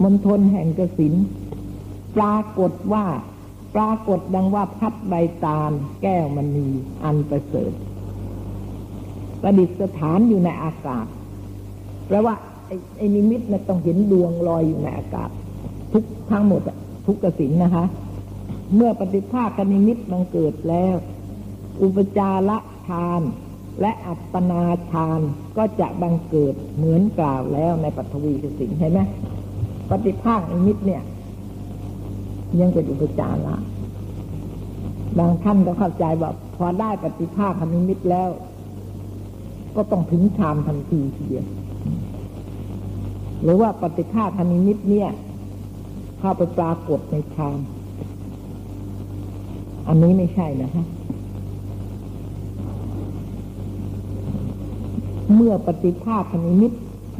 [0.04, 1.14] มณฑลแห่งกสิน
[2.18, 3.06] ปรากฏว่า
[3.76, 5.14] ปรากฏดังว่าพัดใบ
[5.46, 6.68] ตาลแก้วมณี
[7.04, 7.74] อันประเสริฐ
[9.42, 11.06] ประดิษฐานอยู่ในอากาศ
[12.08, 12.36] แปลว่า
[12.68, 15.30] ไอ้ไอ้นิมิตนะต้องเห็นดวงลอยอยู่ในอากาศ
[15.94, 16.62] ทุกทั้งหมด
[17.06, 17.86] ทุกกสินนะคะ
[18.76, 20.96] เมื่อปฏิภาคนิมิตมันเกิดแล้ว
[21.82, 22.58] อุปจาระ
[22.88, 23.22] ฌาน
[23.82, 25.22] และอัปปนาฌาน
[25.58, 29.02] ก็จะบังเกิดเหมือนกล่าวแล้วในปัทวีกสินเห็นไหม
[29.90, 31.02] ปฏิภาคนิมิตเนี่ย
[32.60, 33.56] ยังเป็นอุปจาระ
[35.18, 38.30] บางท่านก็เข้าใจว่าพอได้ปฏิภาคนิมิตแล้ว
[39.76, 41.46] ก็ต้องถึงฌานทันทีทีเดียว
[43.44, 45.10] หรือว่าปฏิฆาคณิมิตเนี่ย
[46.20, 47.60] เข้าไปปรากฏในฌาน
[49.88, 50.86] อันนี้ไม่ใช่นะฮะ
[55.36, 56.72] เมื่อปฏิภาคณิมิต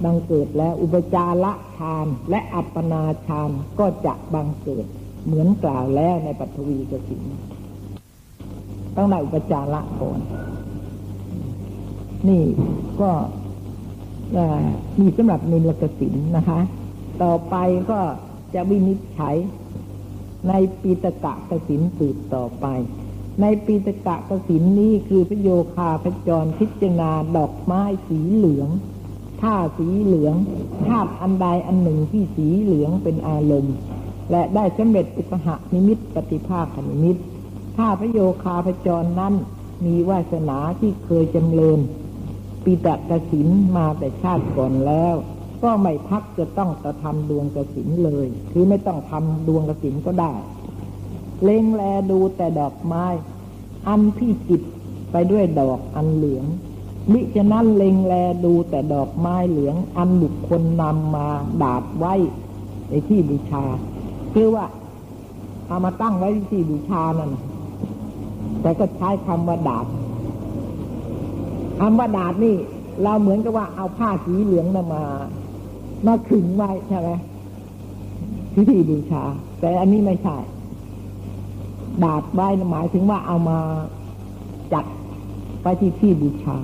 [0.04, 3.50] บังเกิดแล้ว อุปจาระฌานและอัปปนาฌาน
[3.80, 4.86] ก็จะบังเกิด
[5.30, 7.22] เหมือนกล่าวแล้วในปัทวีกสิน
[8.96, 10.20] ต้องได้อุปจาระก่อน
[12.28, 12.44] นี่
[13.02, 13.12] ก็
[15.00, 16.60] มีสำหรับนิลกสินนะคะ
[17.24, 17.56] ต่อไป
[17.92, 18.00] ก็
[18.54, 19.36] จะวินิจฉัย
[20.48, 22.66] ในปีตกะกสินสืบต่อไป
[23.42, 28.70] ในปีตกะกสินนี้คือพระโยคาพระจรพิจารณาดอกไม้สีเหลือง
[29.42, 30.36] ถ้าสีเหลือง
[30.88, 33.76] ธาตุอันใดอันหนึ่งที่สีเหลืองเป็นอารมณ์
[34.32, 37.18] และได้สำเร็จอุปหะนิมิตปฏิภาคนิมิต
[37.78, 39.34] ถ้าพระโยคาพจรนั้น
[39.86, 41.80] มีวาสนาที่เคยจำเริญ
[42.64, 45.16] ปีตะกสินมาแต่ชาติก่อนแล้ว
[45.64, 50.34] ก็ไม่พักจะต้องกระทำดวงกสินเลย คือไม่ต้องทำดวงกสินก็ได้
[51.44, 53.06] เล็งแลดูแต่ดอกไม้
[53.88, 54.62] อันที่จิต
[55.12, 56.46] ไปด้วยดอกอันเหลือง
[57.12, 58.14] มิฉะนั้นเล็งแล
[58.46, 61.28] ดูแต่ดอกไม้เหลืองอันบุคคลนำมา
[61.64, 62.16] ดาดไว้
[62.90, 63.66] ในที่บูชา
[64.34, 64.66] คือว่า
[65.68, 67.32] เอามาตั้งไว้ที่บูชานั่น
[68.62, 69.86] แต่ก็ใช้คำว่าดาด
[71.80, 72.56] คำว่าดาดนี่
[73.04, 75.04] เราเหมือนกับว่าเอาผ้าสีเหลืองนมา
[76.06, 77.10] มาขึงไว้ใช่ไหม
[78.54, 79.24] ที่ที่บูชา
[79.60, 80.38] แต่อันนี้ไม่ใช่
[82.04, 83.60] ดาดไว้หมายถึงว่าเอามา
[84.74, 84.86] จัด
[85.62, 86.58] ไปที่ที่บูชา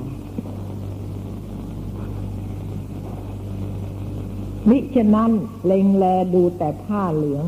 [4.70, 5.32] มิฉะนั้น
[5.66, 7.46] เล็งแลดูแต่ผ้าเหลือง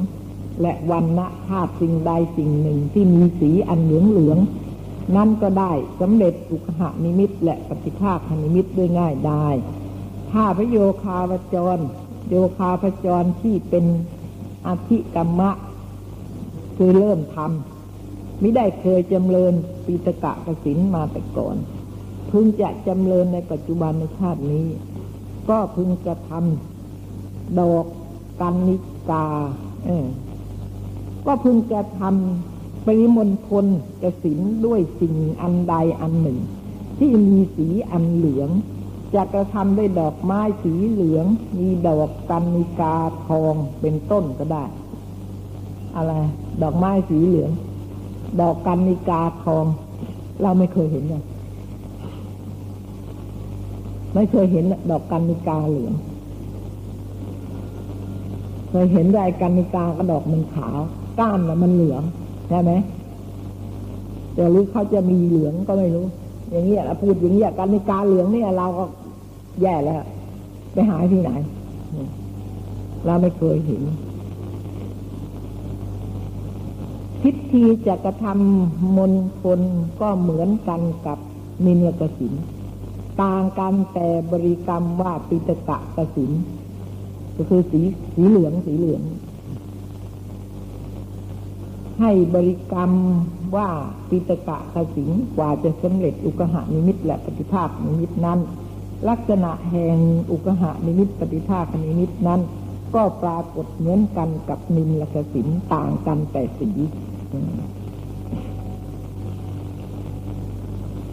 [0.62, 4.40] และวันณะภาพสิ่งใดสิ่งหนึ่งที่มีสีอันเหลืองเหลือง
[5.16, 9.48] นั่นก็ได้สำเร็จอุคหานิมิตและปฏิภาคนิมิตด้วยง่ายได้
[10.32, 11.78] ถ้าพระโยคาวจร
[12.30, 13.86] โยคาพจรที่เป็น
[14.68, 15.52] อธิกรรมะ
[16.78, 19.54] คือเริ่มทำมิได้เคยจำเริญ
[19.86, 21.56] ปีตกะกสินมาแต่ก่อน
[22.32, 24.68] พึงจะจำเริญในปัจจุบันในชาตินี้
[25.50, 26.77] ก็พึงจะทำ
[27.60, 27.86] ดอก
[28.42, 28.78] กันนิ
[29.10, 29.26] กา
[29.86, 30.08] เออ
[31.26, 33.66] ก็พึงจะทำปริมณฑล
[34.02, 36.40] กสินด้วยสิ่งอันใดอันหนึ่ง
[36.98, 38.50] ที่มีสีอันเหลือง
[39.16, 41.26] จะกระทำด้วยดอกไม้สีเหลือง
[41.58, 42.96] มีดอกกันนิกา
[43.28, 44.66] ทองเป็นต้นก็ได้
[45.96, 46.14] อะไร
[46.62, 47.52] ดอกไม้สีเหลือง
[48.42, 49.66] ดอกกันนิกาทอง
[50.42, 51.24] เราไม่เคยเห็นเลย
[54.14, 55.94] ไม่เคยเห็นดอกกันนิกาเหลือง
[58.70, 60.80] เคยเห็นรายกันในกากระดอกมันขาว
[61.20, 62.04] ก้านมันเหลือง
[62.50, 62.72] ใช่ไหม
[64.34, 66.06] แต่รู้เขาจะมีเหลืองก็ไม่รู้
[66.50, 68.86] อย่างเงี้ยพูดอย่างเงี้ยกันในกาเหลืองเนี่ย เราก็
[69.62, 70.02] แย่แล้ว
[70.74, 71.32] ไปหาที่ไหน
[73.06, 73.84] เราไม่เคยเห็น
[77.22, 79.62] ทิฏฐิจะกระทำมนคน
[80.02, 81.18] ก็เหมือนกันกับ
[81.64, 82.34] มิเนกสิน
[83.22, 86.32] ต่างกันแต่บริกรรมว่าปิตกะกสิน
[87.38, 87.82] ก็คือสี
[88.14, 89.04] สีเหลืองสีเหลือง
[92.00, 92.92] ให้บริกรรม
[93.56, 93.70] ว่า
[94.10, 98.40] ปิตกะกสิงกว่าจะสำเร็จอุกหานิมิตและปฏิภาคนิมิตนั้น
[99.10, 99.98] ลักษณะแห่ง
[100.32, 102.42] อุกหานิมิตปฏิภาคนิมิตนั้น
[102.96, 106.70] ก็ปรากฏเหมือนกันกับนิมละกสินต่างกันแต่สี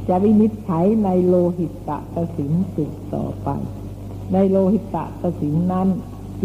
[0.09, 3.49] จะวินิจฉัยในโลหิตตะกสินสืบต่อไป
[4.33, 5.89] ในโลหิตตะกสินนั้น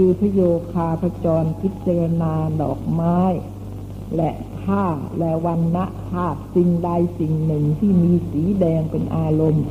[0.02, 0.42] คือพโย
[0.74, 3.20] คาพจรพิจารณาดอกไม้
[4.16, 4.32] และ
[4.62, 4.84] ท่า
[5.20, 6.90] และวันณะธาตุสิ่งใด
[7.20, 9.66] สิ่งหนึ่งที่มีสีแดงเป็นอารมณ์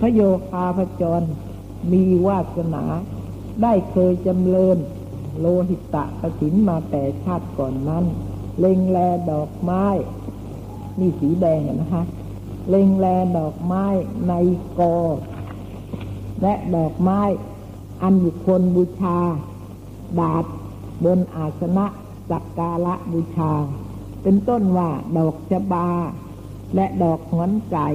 [0.00, 0.20] พโย
[0.50, 1.26] คาพจร
[1.92, 2.84] มีวาสนา
[3.62, 4.78] ได้เคยจำเริญ
[5.38, 8.04] โลหิตะกสินมาแต่ชาติก่อนนั้น
[8.58, 8.98] เล็งแล
[9.30, 9.86] ดอกไม้
[10.98, 12.04] นี่สีแดงนะคะ
[12.68, 13.06] เล็งแล
[13.38, 13.84] ดอกไม้
[14.28, 14.32] ใน
[14.78, 14.98] กอ
[16.42, 17.20] และดอกไม้
[18.02, 19.18] อันบุคคลบูชา
[20.20, 20.44] ดาด
[21.04, 21.86] บนอาสนะ
[22.30, 23.52] สักการะบูชา
[24.22, 25.88] เป็นต้นว่าดอกชบา
[26.74, 27.88] และดอกหอนไก่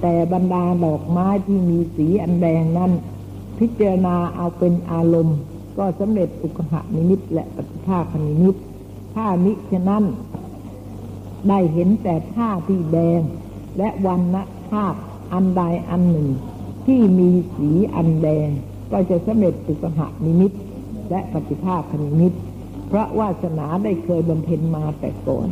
[0.00, 2.92] แต่บรรดาดอกไม้ที่มีสีอันแดงนั้น
[3.58, 5.38] พิจารณาเอาเป็นอารมณ์
[5.78, 8.56] ก็สำเร็จอุกหะนิมิตและปฏิภาคนิมิต
[9.14, 10.04] ถ้ามิฉะนั้น
[11.48, 13.20] ได้เห็นแต่ผ้าที่แดง
[13.78, 14.94] และวันณะภาพ
[15.32, 16.28] อันใดอันหนึ่ง
[16.86, 18.48] ที่มีสีอันแดง
[18.92, 20.52] ก็จะสำเร็จอุกหะนิมิต
[21.10, 22.32] และปฏิภาคคณิมิต
[22.88, 25.48] เพราะวาสนาได้เคยบำเพ็ญมาแต่ก่อน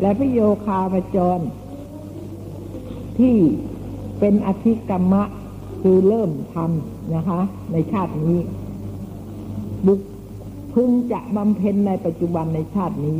[0.00, 1.40] และพระโยคาพจร
[3.18, 3.36] ที่
[4.18, 5.22] เป็นอธิกรรมะ
[5.82, 7.40] คือเริ่มทำนะคะ
[7.72, 8.38] ในชาตินี้
[9.86, 10.00] บุก
[10.74, 13.18] พึงจะบำเพ็ญในปัจจุบันในชาตินี้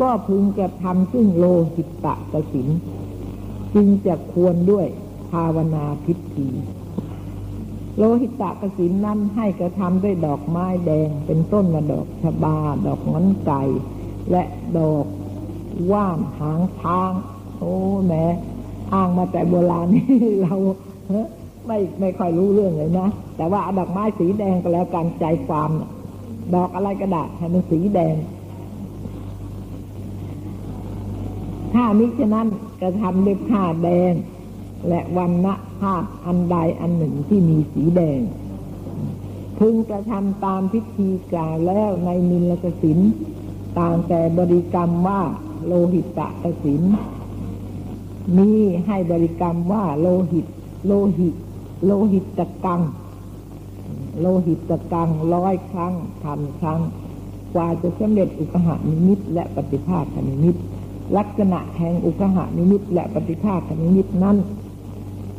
[0.00, 1.44] ก็พึงจะทำซึ่งโล
[1.74, 2.68] หิตตะกสิน
[3.74, 4.86] จึงจะควรด้วย
[5.30, 6.48] ภาวนาพิธี
[7.98, 13.62] โลหิตะกสินนั้นให้กระทำด้วยดอกไม้แดง เป็นต้นมาดอกชบา ดอกง้นไก่
[14.30, 14.42] และ
[14.78, 15.06] ดอก
[15.92, 17.12] ว่านหางช้าง
[17.56, 17.72] โอ้
[18.06, 18.24] แม่
[18.92, 20.06] อ้างมาแต่โบราณนี่
[20.42, 20.54] เรา
[21.66, 25.70] ไม่ไม่ค่อยรู้เรื่องเลยนะ แต่ว่าดอกไม้สีแดงก็แล้วกันใจความ
[26.54, 28.14] ดอกอะไรก็ได้ให้มันสีแดง
[31.74, 32.46] ถ้ามิฉะนั้น
[32.80, 34.12] กระทำด้วยผ้าแดง
[34.88, 38.20] และวันณะธาตุอันใดอันหนึ่งที่มีสีแดง
[39.58, 42.98] พึงกระทำตามพิธีกล่าวแล้วในมิลกสิน
[43.78, 45.20] ต่างแต่บริกรรมว่า
[45.66, 46.82] โลหิตะกสิน
[48.38, 50.46] นี้ให้บริกรรมว่าโลหิต
[50.86, 51.34] โลหิต
[51.84, 52.82] โลหิตตะกัง
[54.20, 56.80] โลหิตตะกังร้อยครั้งพันครั้ง
[57.54, 60.56] กว่าจะสำเร็จอุกหานิมิตและปฏิภาคนิมิต
[61.16, 64.36] ลักษณะแห่งอุกหานิมิตและปฏิภาคนิมิตนั้น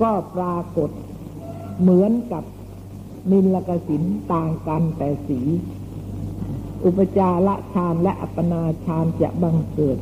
[0.01, 0.89] ก็ปรากฏ
[1.81, 2.43] เหมือนกับ
[3.31, 5.39] มิลกสินต่างกันแต่สี
[6.85, 9.97] อุปจาระฌานและอัปปนาฌานจะบังเกิด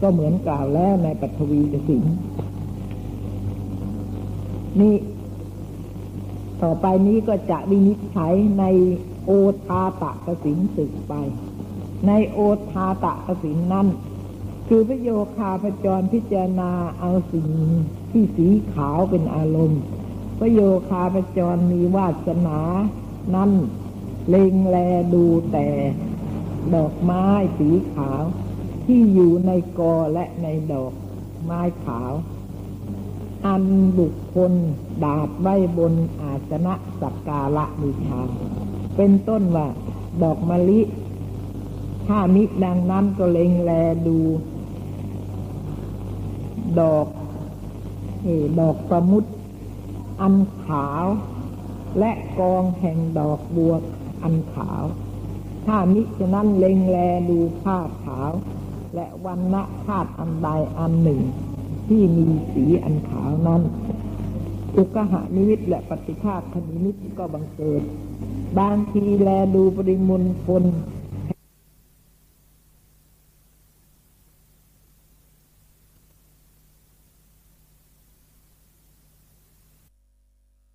[0.00, 2.04] ก็เหมือนกล่าวแล้วในปัทวีกสิน
[4.80, 4.94] นี่
[6.62, 8.64] ต่อไปนี้ก็จะวินิจฉัยใน
[9.24, 9.30] โอ
[9.66, 11.14] ทาตะกสินสึกไป
[12.06, 12.38] ในโอ
[12.70, 13.86] ทาตะกสินนั้น
[14.68, 17.48] คือพระโยคาพจรพิจารณาเอาสิ่ง
[18.10, 19.82] ที่สีขาวเป็นอารมณ์
[20.38, 22.60] พระโยคาพจรมีวาสนา
[23.34, 23.50] นั้น
[24.28, 24.76] เล็งแล
[25.14, 25.68] ดูแต่
[26.74, 27.24] ดอกไม้
[27.58, 28.22] สีขาว
[28.86, 30.92] ที่อยู่ในกอและในดอก
[31.44, 32.12] ไม้ขาว
[33.46, 33.64] อัน
[33.98, 34.52] บุคคล
[35.04, 38.22] ดาดไว้บนอาสนะสักการะบูชา
[38.96, 39.68] เป็นต้นว่า
[40.22, 40.80] ดอกมะลิ
[42.08, 43.70] ถ้ามิดังนั้นก็เล็งแล
[44.06, 44.18] ดู
[46.80, 47.06] ดอก
[48.22, 48.28] เอ
[48.60, 49.24] ดอกประมุด
[50.20, 51.04] อันขาว
[51.98, 53.74] และกองแห่งดอกบัว
[54.22, 54.84] อันขาว
[55.66, 56.96] ถ้ามิฉะนั้นเล็งแล
[57.28, 58.32] ดูผ้าขาว
[58.94, 60.48] และวันณะธาตุอันใด
[60.78, 61.20] อันหนึ่ง
[61.88, 63.62] ที่มีสีอันขาวนั้น
[64.76, 67.82] อุกหานิมิตและปฏิภาคนิมิตก็บังเกิด
[68.58, 70.64] บางทีแลดูปริมุลพล